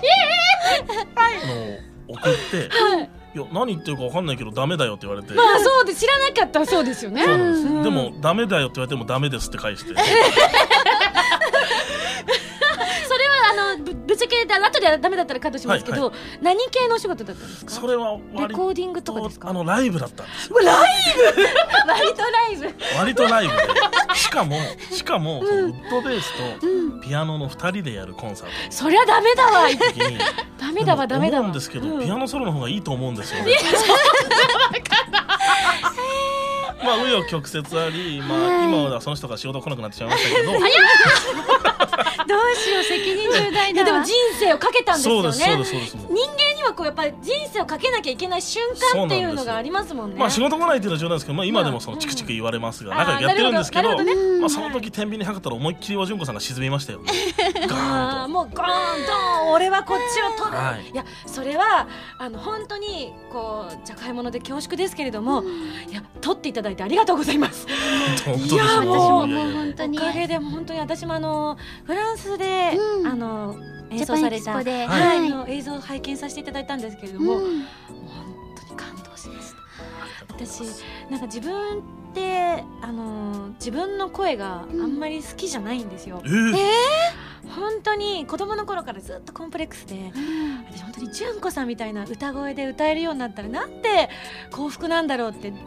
[0.02, 0.18] ていう。
[1.48, 7.26] のを送ってはい「いや何言ってるか分かんないけどダメだよ」って言われて、まあそうで知らなかったらそうですよね。
[7.26, 9.94] でも「ダメだよ」って言われても「ダメです」って返して
[14.08, 17.72] ぶぶっちゃけで後でダメだったらカットしますけど、は何系のお仕事だったんですか？
[17.72, 19.50] それはレ割コーディングとかですか？
[19.50, 20.50] あのライブだったんです。
[20.50, 20.88] よ ライ
[21.36, 21.42] ブ？
[21.92, 22.76] 割とライブ。
[22.98, 23.54] 割とライブ。
[23.54, 23.60] で
[24.16, 24.58] しかも
[24.92, 27.02] しかも、そのウッドベースとうん。
[27.02, 29.68] ピアノの2人でやるコンサーそりゃダメだわ。
[30.60, 31.42] ダメだわダメだわ。
[31.42, 32.04] 思うんですけど、うん。
[32.04, 33.52] ピアノソロの方がいいと思うんですよね。
[36.84, 40.52] まあ紆余曲折あり、まあ、今はその人が仕事来なくなってしまいましたけど
[42.28, 43.68] どうしよう責任重大だわ。
[43.70, 45.32] いやでも人生をかけたんですよね。
[45.32, 48.62] そうですそうですそうです人間にはこうやっぱり人生をかけなきゃいけない瞬
[48.94, 50.20] 間っていうのがありますもんね。
[50.20, 53.98] まあ仕事来ないっていうのは冗談ですけど、まあ、今でもそのチクチク言われますがうん仲良くやってるんですけど
[54.40, 57.12] まあ、その時天秤に測ったら思いっきり和純子さんが沈みましたよね。
[57.68, 60.90] ガーンあーもうゴーンドーン俺はこっちを取る、はい。
[60.90, 65.44] い、やそれはあの本当にこうじゃ買い物で恐縮ですけれども、
[65.90, 67.68] いや取っていただいてありがとうございます。
[67.68, 69.98] いや私もう本当に。
[69.98, 73.08] かげで本当に私もあのフランスで、うん。
[73.08, 73.56] あの
[73.90, 74.56] 演奏された。
[74.56, 75.32] はいはい。
[75.32, 77.62] あの映像を拝見させていただいたんですけれども、うん。
[77.62, 77.66] 本
[78.68, 79.58] 当に感動しました。
[80.30, 80.62] 私
[81.10, 81.82] なんか自分っ
[82.14, 86.52] てあの自分の声があんまり好きじゃないんですよ、えー。
[86.52, 86.58] は
[87.58, 90.12] 本当に子供の頃からずっとコンプレックスで
[90.72, 94.10] 私本当に純子さんみたいな歌声で歌えるようになったらなんて
[94.52, 95.60] 幸福なんだろうって、本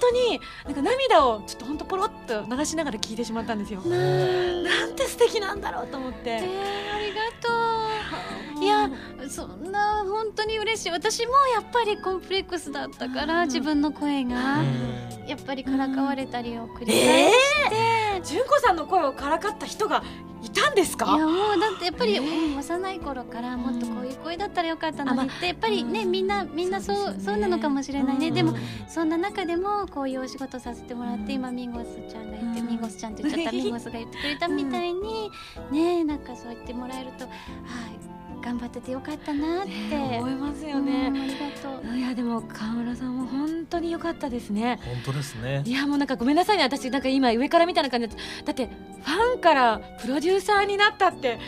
[0.00, 3.80] 当になんか涙をちょっと本当ポロッと流しながら聞いてしまったんですよ。
[3.80, 6.30] なんて素敵なんだろうと思って。
[6.30, 7.48] えー、ありがと
[8.60, 8.64] う。
[8.64, 8.90] いや
[9.28, 10.90] そんな本当に嬉しい。
[10.90, 13.46] 私もやっぱりコンプレックスだったから、うん。
[13.46, 15.28] 自分の声が、うん。
[15.28, 17.36] やっぱりからかわれたりを繰りえ返し
[17.70, 20.02] て、純子さんの声をからかった人が
[20.42, 22.20] いたんですいかやもうだってやっぱり、
[22.56, 27.20] 幼い頃からもっとこういう声だったらよかったのにってやっぱりねみんなみんなそうそうね。
[27.24, 28.34] そうなのかもしれないね、うん。
[28.34, 28.54] でも
[28.86, 32.66] そんな中でもこういうお仕事させてもらって今ミンゴスちゃんが言って、うん。
[32.68, 35.30] ミンゴスちゃんって言っちゃった ミンゴスが言ってくれたみたいに
[35.72, 41.06] ねなんかそう言ってもらえるとはい頑張っててよかったなって、ね思いますようんね。
[41.06, 41.96] ありがとう。
[41.96, 44.78] いやでも川村さんも本当に良かったですね。
[44.84, 45.62] 本当ですね。
[45.64, 46.62] いやもうなんかごめんなさいね。
[46.62, 51.38] 私なんか今上から見たいな感じでだってファンからプロデューサーになったって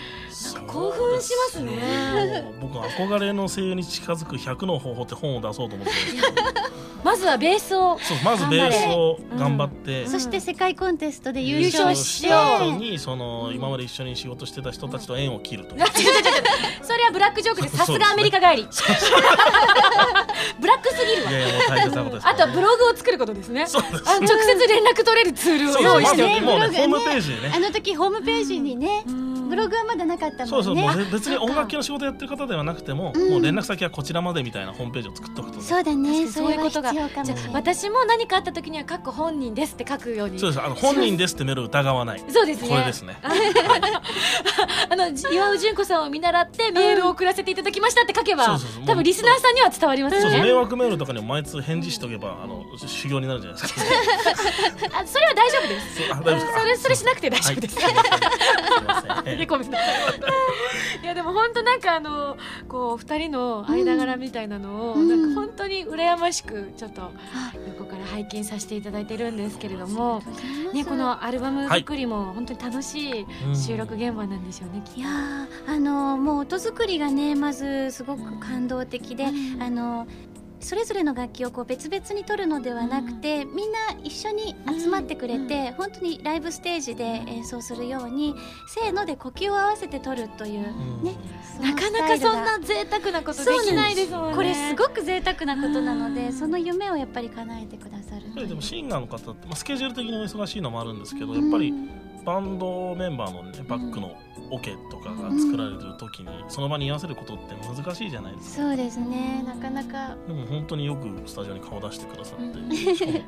[0.55, 1.73] なんか興奮しますね。
[2.13, 2.53] そうですよ。
[2.61, 5.95] 僕憧れの声優に近づく100の方法って本を出そうと思って。
[5.95, 6.71] るんですけど
[7.05, 10.11] まずはベースをそうまずベースを頑張って、うん。
[10.11, 12.29] そして世界コンテストで優優勝して。
[12.29, 15.75] てした後にその今まで一緒に仕事してた人たちと縁を切ると。
[15.75, 15.83] いう、
[16.83, 18.69] それはブラックジョークでさすがアメリカ帰り。
[20.61, 21.31] ブラックすぎるわ。
[22.23, 23.67] あとはブログを作ることですね。
[23.67, 23.77] す。
[23.77, 23.91] あ直
[24.29, 26.31] 接連絡取れるツールを用意しておく。
[26.31, 27.53] まずもうねブログねホームページでね。
[27.55, 29.05] あの時ホームページにね、
[29.51, 33.31] ブログはまだなかったそうそうもんねもうべ別に音楽系の仕事やってる方ではなくても、うん。
[33.33, 36.93] もう連絡先はこちらまでみたいなホームページを作っておくとねそうだねそういうことが。
[36.93, 37.09] じゃ
[37.53, 40.39] 私も何かあった時には「各本人です」って書くように。
[40.39, 40.63] そうです。
[40.65, 42.25] あの本人ですってメールを疑わない。
[42.29, 42.69] そうですね。
[42.69, 43.17] これですね。
[44.91, 50.53] あのじ岩尾純子さんを見習ってメールを送らせていただきましたって書けば、多分リスナーさんには伝わりますよそうそう迷ね。
[50.53, 53.81] 惑メールとかにも毎通返事しとけばあの修行になるじゃないですか。
[55.01, 55.97] あそれは大丈夫です。
[55.97, 56.61] そうあ大丈夫ですか？
[56.61, 57.79] それそれしなくて大丈夫です。
[57.81, 58.01] はい、す
[58.81, 61.03] いません いやごめんなさい。
[61.03, 62.37] いやでも本当なんかあの
[62.69, 67.11] こう二人の間柄みたいなのを、うんなんか本当に羨ましくちょっと
[67.69, 70.23] 横から拝見させていただいてるんですけれども、
[70.73, 74.83] ねこのアルバム作りも本当に楽しいうん収録現場なんでしょうね。
[74.97, 80.07] いやーあのもう音作りがねまずすごく感動的で、うんあの
[80.61, 88.35] それぞれの楽器をこう別々に取るのではなくて、みんな一緒に集まってくれて、本当にライブステージで演奏するように
[88.69, 91.03] せーので呼吸を合わせて取るという、うん。
[91.03, 91.15] ね。
[91.61, 94.37] なかなかそんな贅沢なことできないですもんね。
[94.37, 101.75] これすごく贅沢なことなのでその夢をやっぱり叶えてくださるでもシンガーの方って、まあ、スケジュール的にお忙しいのもあるんですけどやっぱり
[102.25, 104.17] バンドメンバーの、ね、バックの
[104.51, 108.63] オケとかが作られる時にその場に居合わせることって難しいじゃないですか。
[108.65, 110.17] そうですねなかなか。
[110.27, 113.25] でも本当によくスタジオに顔出してくださってしかも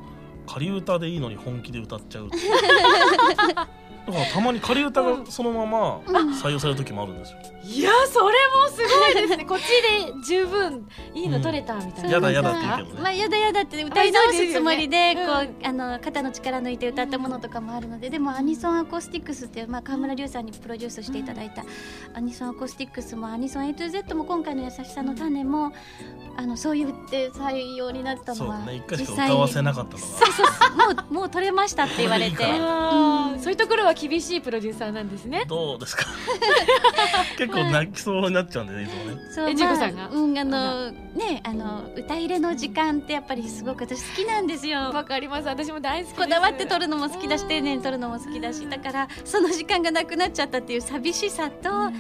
[0.47, 2.53] 仮歌でいいのに本気で歌っちゃうっていう
[4.07, 5.98] だからたまに仮歌がそのまま
[6.32, 7.38] 採用される時もあるんですよ。
[7.64, 9.44] いやそれもすごいですね。
[9.44, 13.03] こっちで十分いいの取れたみたいな、やだやだそうなんかって言うけどね。
[13.03, 21.64] まあやだやだって歌い直すつもりでこあそうあの肩の力抜いて歌ったものとかもあるのででもアニソンアコースティックスっていうまあ川村隆さんにプロデュースしていただいた
[22.14, 25.72] アニソンアコースティックスもアニソン A to Z も今回の優しさの種も
[26.36, 28.76] あのそう言って採用になったのはそうだね。
[28.78, 30.07] 一回し実際か歌わせなかったのが。
[30.09, 32.36] そうそうもうもう取れましたって言われて。
[32.36, 35.45] これでいいかあーそういうところは厳しいプロデューサーなんですね。
[35.49, 36.07] どうですか？
[37.38, 39.22] 結構泣きそうになっちゃうんでねいつもね。
[39.34, 40.03] そうえジュンコさんが？
[40.03, 44.78] まあうんあのねあの歌入れの時間ってやっぱりすごく私好きなんですよ。
[44.93, 45.49] わかります。
[45.49, 46.20] 私も大好きです。
[46.22, 51.93] こだわって撮るのも好きだし丁寧に撮るのも好きだしだからその時間がなくなっちゃったっていう寂しさと、あ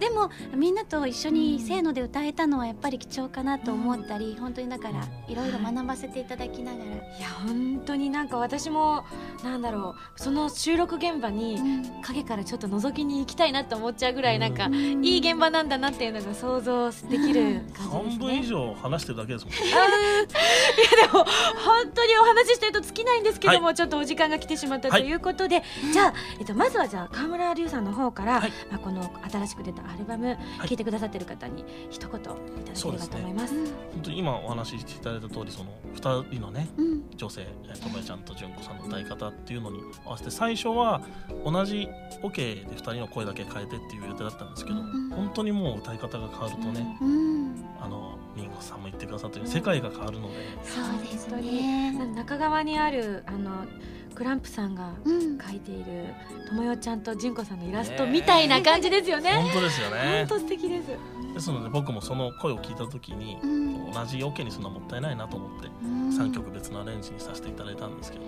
[0.00, 9.04] でもみんなと一緒にせーので歌えたのはやっぱり貴重かなと思ったり、本当にだからいろいろ学ばせていただきながら、いや本当になんか私も
[9.44, 11.58] なんだろうその収録現場に
[12.02, 15.04] 影からちょっと覗きに行きたいなと思っちゃうぐらいなんか、うん。
[15.04, 18.46] いい現場なんだなっていうのが想像できる感じです半分以ね。
[18.46, 25.12] 上話してるだけですもんいやでも本当にお話ししてると尽きないんですけども、ちょっとお時間が来てしまったとい。
[25.12, 25.62] うことで、
[25.92, 28.52] じゃあ、えっと、まずはじゃあ川村隆さんの方から、はい。
[28.70, 32.36] まあ、この新しく出たアルバム、聞いてくださってる方に一言いただ
[32.74, 33.54] ければと思います。
[33.54, 37.02] 本当に今お話ししていただいた通りその2人のねうん。
[37.16, 41.02] 女性えーともえちゃんと純子さんの歌い方っていうのに合わせて最初は
[41.44, 41.88] 同じ
[42.22, 45.10] オ、ケで2人の声だけ変えてっていう予定だったんですけど、ん。
[45.10, 47.64] 本当にもう歌い方が変わるとね、うん。
[47.80, 50.34] あのミンゴさんも言ってくださったように世界が変わるので、
[50.64, 51.90] そうです本当ね。
[52.06, 53.66] に中側にあるあの
[54.14, 55.38] クランプさんがうん。
[55.38, 56.14] 描いている
[56.48, 59.32] ともよちゃんと純子さんのイラストみたいな感じですよね。
[59.32, 60.26] 本当ですよね。
[60.28, 60.88] 本当素敵です。
[61.34, 63.90] ですので僕もその声を聞いた時にうん。
[63.92, 66.08] 同じオケにするのはもったいないなと思ってうん。
[66.10, 68.24] 3曲別のアレンジにさせていただいたんですけど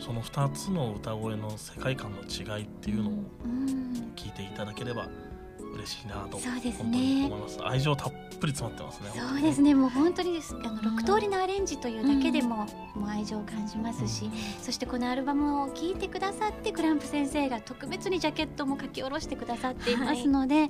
[0.00, 3.12] その2つの歌声の世界観の違いっていうのを
[3.44, 4.12] うん。
[4.16, 5.08] 聞いていただければ
[5.74, 6.84] 嬉しいなとそうですね。
[6.84, 7.58] 本当に思います。
[7.64, 9.74] 愛情たっぷり詰まってますねそうですね。
[9.74, 14.30] もう本当にですあの6通りのアレンジというだけでも、もう愛情を感じますし、
[14.62, 20.68] そしてこのアルバムを聴いてくださってクランプ先生が特別にジャケットも書き下ろしてくださっていますので、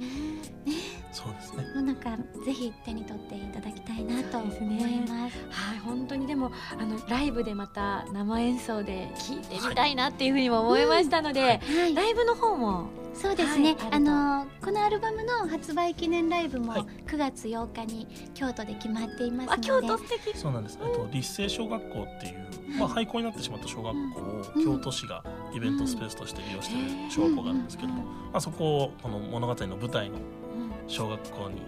[1.24, 1.74] そうですね。
[1.74, 5.04] もうなんかぜひ手に取っていただきたいなと思そうですね。
[5.06, 5.38] います。
[5.50, 16.86] はい、本当にでもあのライブでまた生演奏で聴いてみたいなっていうふうにも思いましたので、はい、ライブの方もそうですね、はいあのこのアルバムの発売記念ライブもはい。
[17.06, 20.36] 9月8日に京都で決まっていますので、あ京都素敵。
[20.36, 24.64] そうなんです、えっと、立成小学校っていう、まあ、廃校になってしまった小学校をうん。
[24.64, 25.22] 京都市が
[25.54, 30.16] イベントスペースとして利用している小学校があるんですけども、まあ、そこをこの物語の舞台の
[30.87, 31.62] 小学校に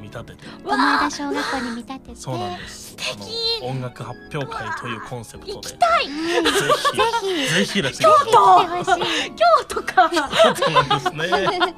[0.00, 2.96] 見立てて友枝小学校に見立てて、そうなんです。
[2.98, 5.68] あの音楽発表会というコンセプトで。
[5.68, 6.12] ぜはい、ぜ
[7.46, 9.32] ひぜひいらしてひください来てほしい。
[9.32, 10.10] 京都か
[10.56, 11.74] そうなんですね。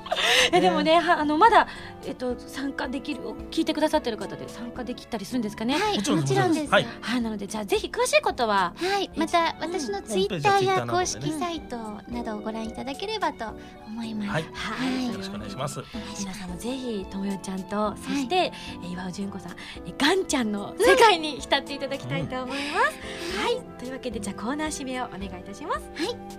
[0.52, 1.66] えでもねはあのまだ、
[2.04, 5.74] えっと、参加できる聞いてくださってる方で参加できたりするんですかね？
[5.74, 6.70] はい、もちろんです。
[6.70, 6.86] はい。
[7.00, 7.20] はい。
[7.20, 11.76] なのでじゃあぜひ詳しいことははい、また私のツイッターや公式サイト
[12.08, 13.46] などをご覧いただければと
[13.86, 14.30] 思います。
[14.30, 14.42] はい。
[14.52, 15.06] はい。
[15.08, 15.80] よろしくお願いします。
[16.18, 18.52] 皆さんもぜひともよちゃんとそして、え
[18.90, 23.62] 岩尾純子さんえガンちゃんの世界に浸っていただきたいと思います、はい。
[23.78, 25.80] というわけでじゃあコーナー締めをお願いいたします。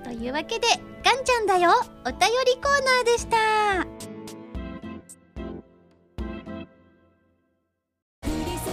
[0.04, 0.68] というわけで、
[1.04, 1.72] ガンちゃんだよ、
[2.06, 4.13] お便りコーナーでした。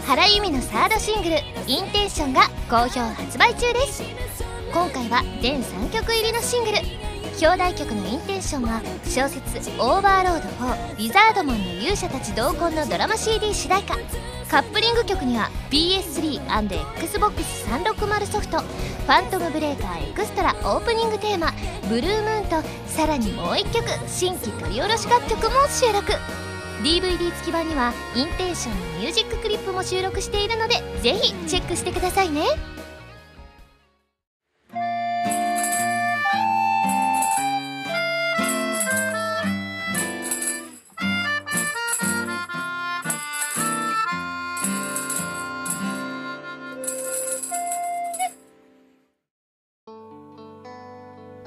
[0.06, 1.36] 原由美のサードシングル
[1.66, 4.02] 「インテンション」が好評発売中です。
[4.72, 6.78] 今回は全3曲入りのシングル。
[7.42, 13.96] 表題曲の「インテンション」は小説「オーバーロード4ウィザードマンの勇者たち同梱」のドラマ CD 主題歌。
[14.50, 21.54] カップリング曲には PS3&Xbox360 ソフト「ファントムブレーカーエクストラ」オープニングテーマ
[21.88, 26.14] 「ブルームーン」とさらにもう1曲新規取り下ろし楽曲も収録。
[26.82, 32.44] DVD 付き版にはインテンションのミュージッククリップも収録しているのでぜひチェックしてくださいね。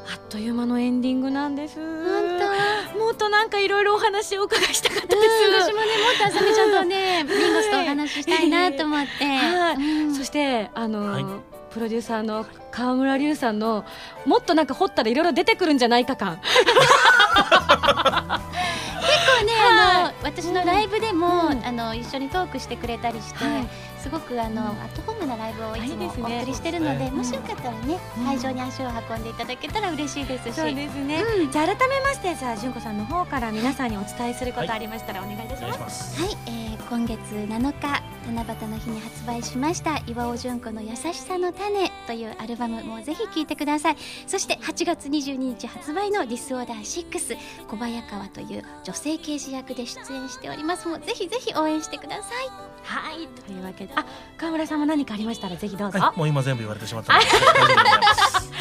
[0.06, 1.80] あっという間のエンディングなんです
[3.14, 5.28] っとなんかいろいろお話をお伺いしたかった当です、
[5.70, 9.76] 私もねもっとあさみちゃんとねミンゴスとお話ししたいなと思って、はい。
[9.76, 9.80] う
[10.12, 10.16] ん。
[10.16, 11.26] そしてあの、はい。
[11.72, 13.84] プロデューサーの川村隆さんの
[14.28, 16.40] もっとなんか掘ったらいろいろ出てくるんじゃないか感。
[16.46, 16.54] 結
[19.40, 21.66] 構ね、あの私のライブでも、うん。
[21.66, 28.26] あの一緒にトークしてくれたりして、はいすごごくあの、アットホームなライブをいつもお送りしてるので、うんもしよかったらね、うん。
[28.26, 30.54] 会場に足を運んでいただけたら嬉しいですし。
[30.54, 31.52] そうですね、うん。
[31.52, 43.96] じゃあ改めましてじゃあ純子さんの方から皆さんにお伝えすることありましたらお願いいたします、はい、えー今月7日七夕の日に発売しました岩尾純子の優しさの種というアルバムもぜひ聴いてください。
[44.28, 47.38] そして8月22日発売のディスオーダー6
[47.68, 50.88] 小早川という女性刑事役で出演しております。
[50.88, 54.06] もうぜひぜひ応援してくださいはいというわけであ
[54.38, 57.26] 川村さんも何かありましたらぜひどうぞ、はい、もう今全部言われてしまったので。
[57.26, 57.94] 大丈夫でござい。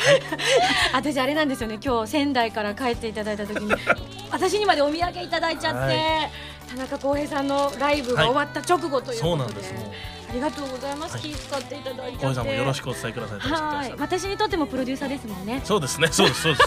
[0.93, 1.79] 私あれなんですよね。
[1.83, 3.73] 今日仙台から帰っていただいた時に
[4.31, 6.31] 私にまでお土産いただいちゃって、は
[6.69, 9.75] 田中康平さんのライブが終わった直後ということで,、なんです。
[9.75, 9.85] もう。
[10.31, 11.23] ありがとうございます、はい。
[11.23, 12.35] 気遣っていただいて。
[12.35, 13.95] さんもよろしくお伝えくださいはい。
[13.99, 15.61] 私にとってもプロデューサーですもんね。
[15.65, 16.65] そうですね、そうです、そうです。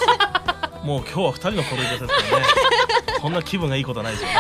[0.84, 2.46] もう今日は二人のコロイですからね。
[3.20, 4.36] こんな気分がいいことはないですよね。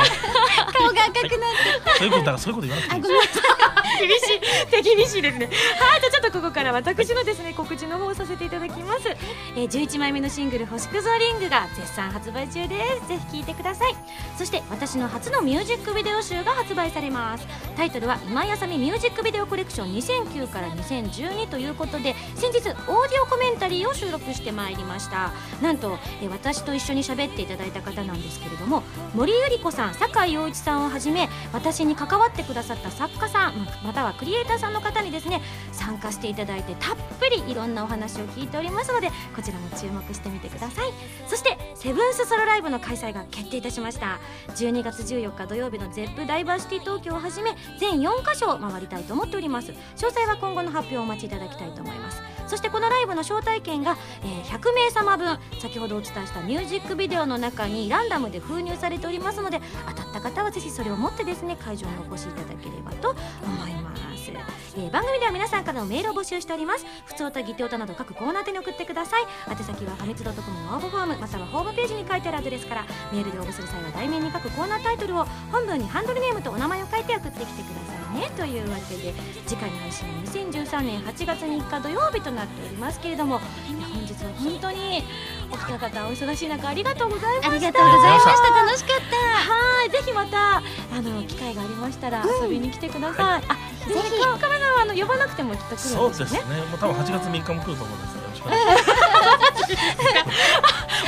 [0.78, 1.52] 顔が赤くなっ
[1.86, 1.98] て。
[1.98, 3.16] そういうことそういうこと言わなくていい。
[3.96, 4.66] 厳しい。
[4.70, 9.10] 手 厳しいですねはいじゃあちょっとここから私のですね告知の方をさせていただきます、
[9.56, 13.08] えー、11枚目のシングル「星屑リング」が絶賛発売中です。
[13.08, 13.96] ぜひ聴いてください。
[14.38, 17.48] そして私の初のミュージックビデオ集が発売されます。
[17.78, 25.32] タイトルは今井あさみミュージックビデオコレクション2009から2012ということで先日オーディオコメンタリーを収録してまいりました。
[25.62, 40.92] なんと、えー私と一緒に喋っていただいた方なんですけれども森ゆり子さん酒井陽一さんをはじめ私に関わってくださった作家さんまたはクリエイターさんの方にですね参加していただいてたっぷりいろんなお話を聞いておりますのでこちらも注目してみてください。
[41.28, 44.20] そしてセブンスソロライブの開催が決定いたしました。
[44.56, 49.72] 12月14日土曜日の ZEP ダイバーシティ東京をはじめ全4カ所を回りたいと思っております。
[49.72, 49.76] 詳
[50.10, 52.22] 細は今後の発表をお待ちいただきたいと思います。
[52.48, 55.38] そしてこのライブの招待券が、えー100名様分。
[55.60, 66.86] 先ほどお伝えしたミュージックビデオの中にランダムで封入されておりますので当たった方はぜひそれを持ってですね会場にお越しいただければと思います、えー番組では皆さんからのメールを募集しております。
[67.06, 69.24] 普通歌ギテ歌など各コーナー宛てに送ってください。
[69.50, 78.30] 宛先はファミツドットコムの応募フォームまたはホームページに書いてあるアドレスからメールで応募する際は題名に書くコーナータイトルを本文にハンドルネームとお名前を書いて送ってきてくださいね。
[78.38, 79.14] というわけで
[79.46, 85.04] 次回の配信は2013年8月3日土曜日となっておりますけれども本日は本当に
[85.52, 87.52] お二方お忙しい中ありがとうございました。
[87.52, 88.32] ありがとうございました。
[88.32, 89.16] 楽しかった。
[89.54, 90.62] はいぜひまたあ
[91.02, 93.58] の機会がありましたら遊びに来てください、あ
[93.88, 94.00] ぜひ
[94.40, 96.14] カメラはあの呼ばなくてもきっと来るんですよね。
[96.14, 98.22] そうですねもう多分8月3日も来ると思うんですよ。
[98.22, 98.96] よろしくお願いします。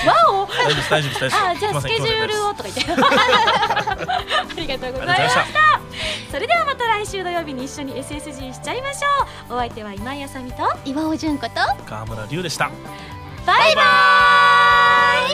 [0.07, 0.45] わお。
[0.47, 2.81] 大丈夫大丈夫大丈夫あじゃあスケジュールをとか言って。
[2.91, 2.95] あ
[4.55, 5.45] りがとうございました。
[6.31, 9.55] それではまた来週土曜日に一緒に SSG しちゃいましょう。
[9.55, 10.57] お相手は今井あさみと。
[10.85, 11.55] 岩尾純子と。
[11.85, 12.69] 川村龍でした。
[13.45, 13.81] バイバ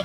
[0.00, 0.04] イ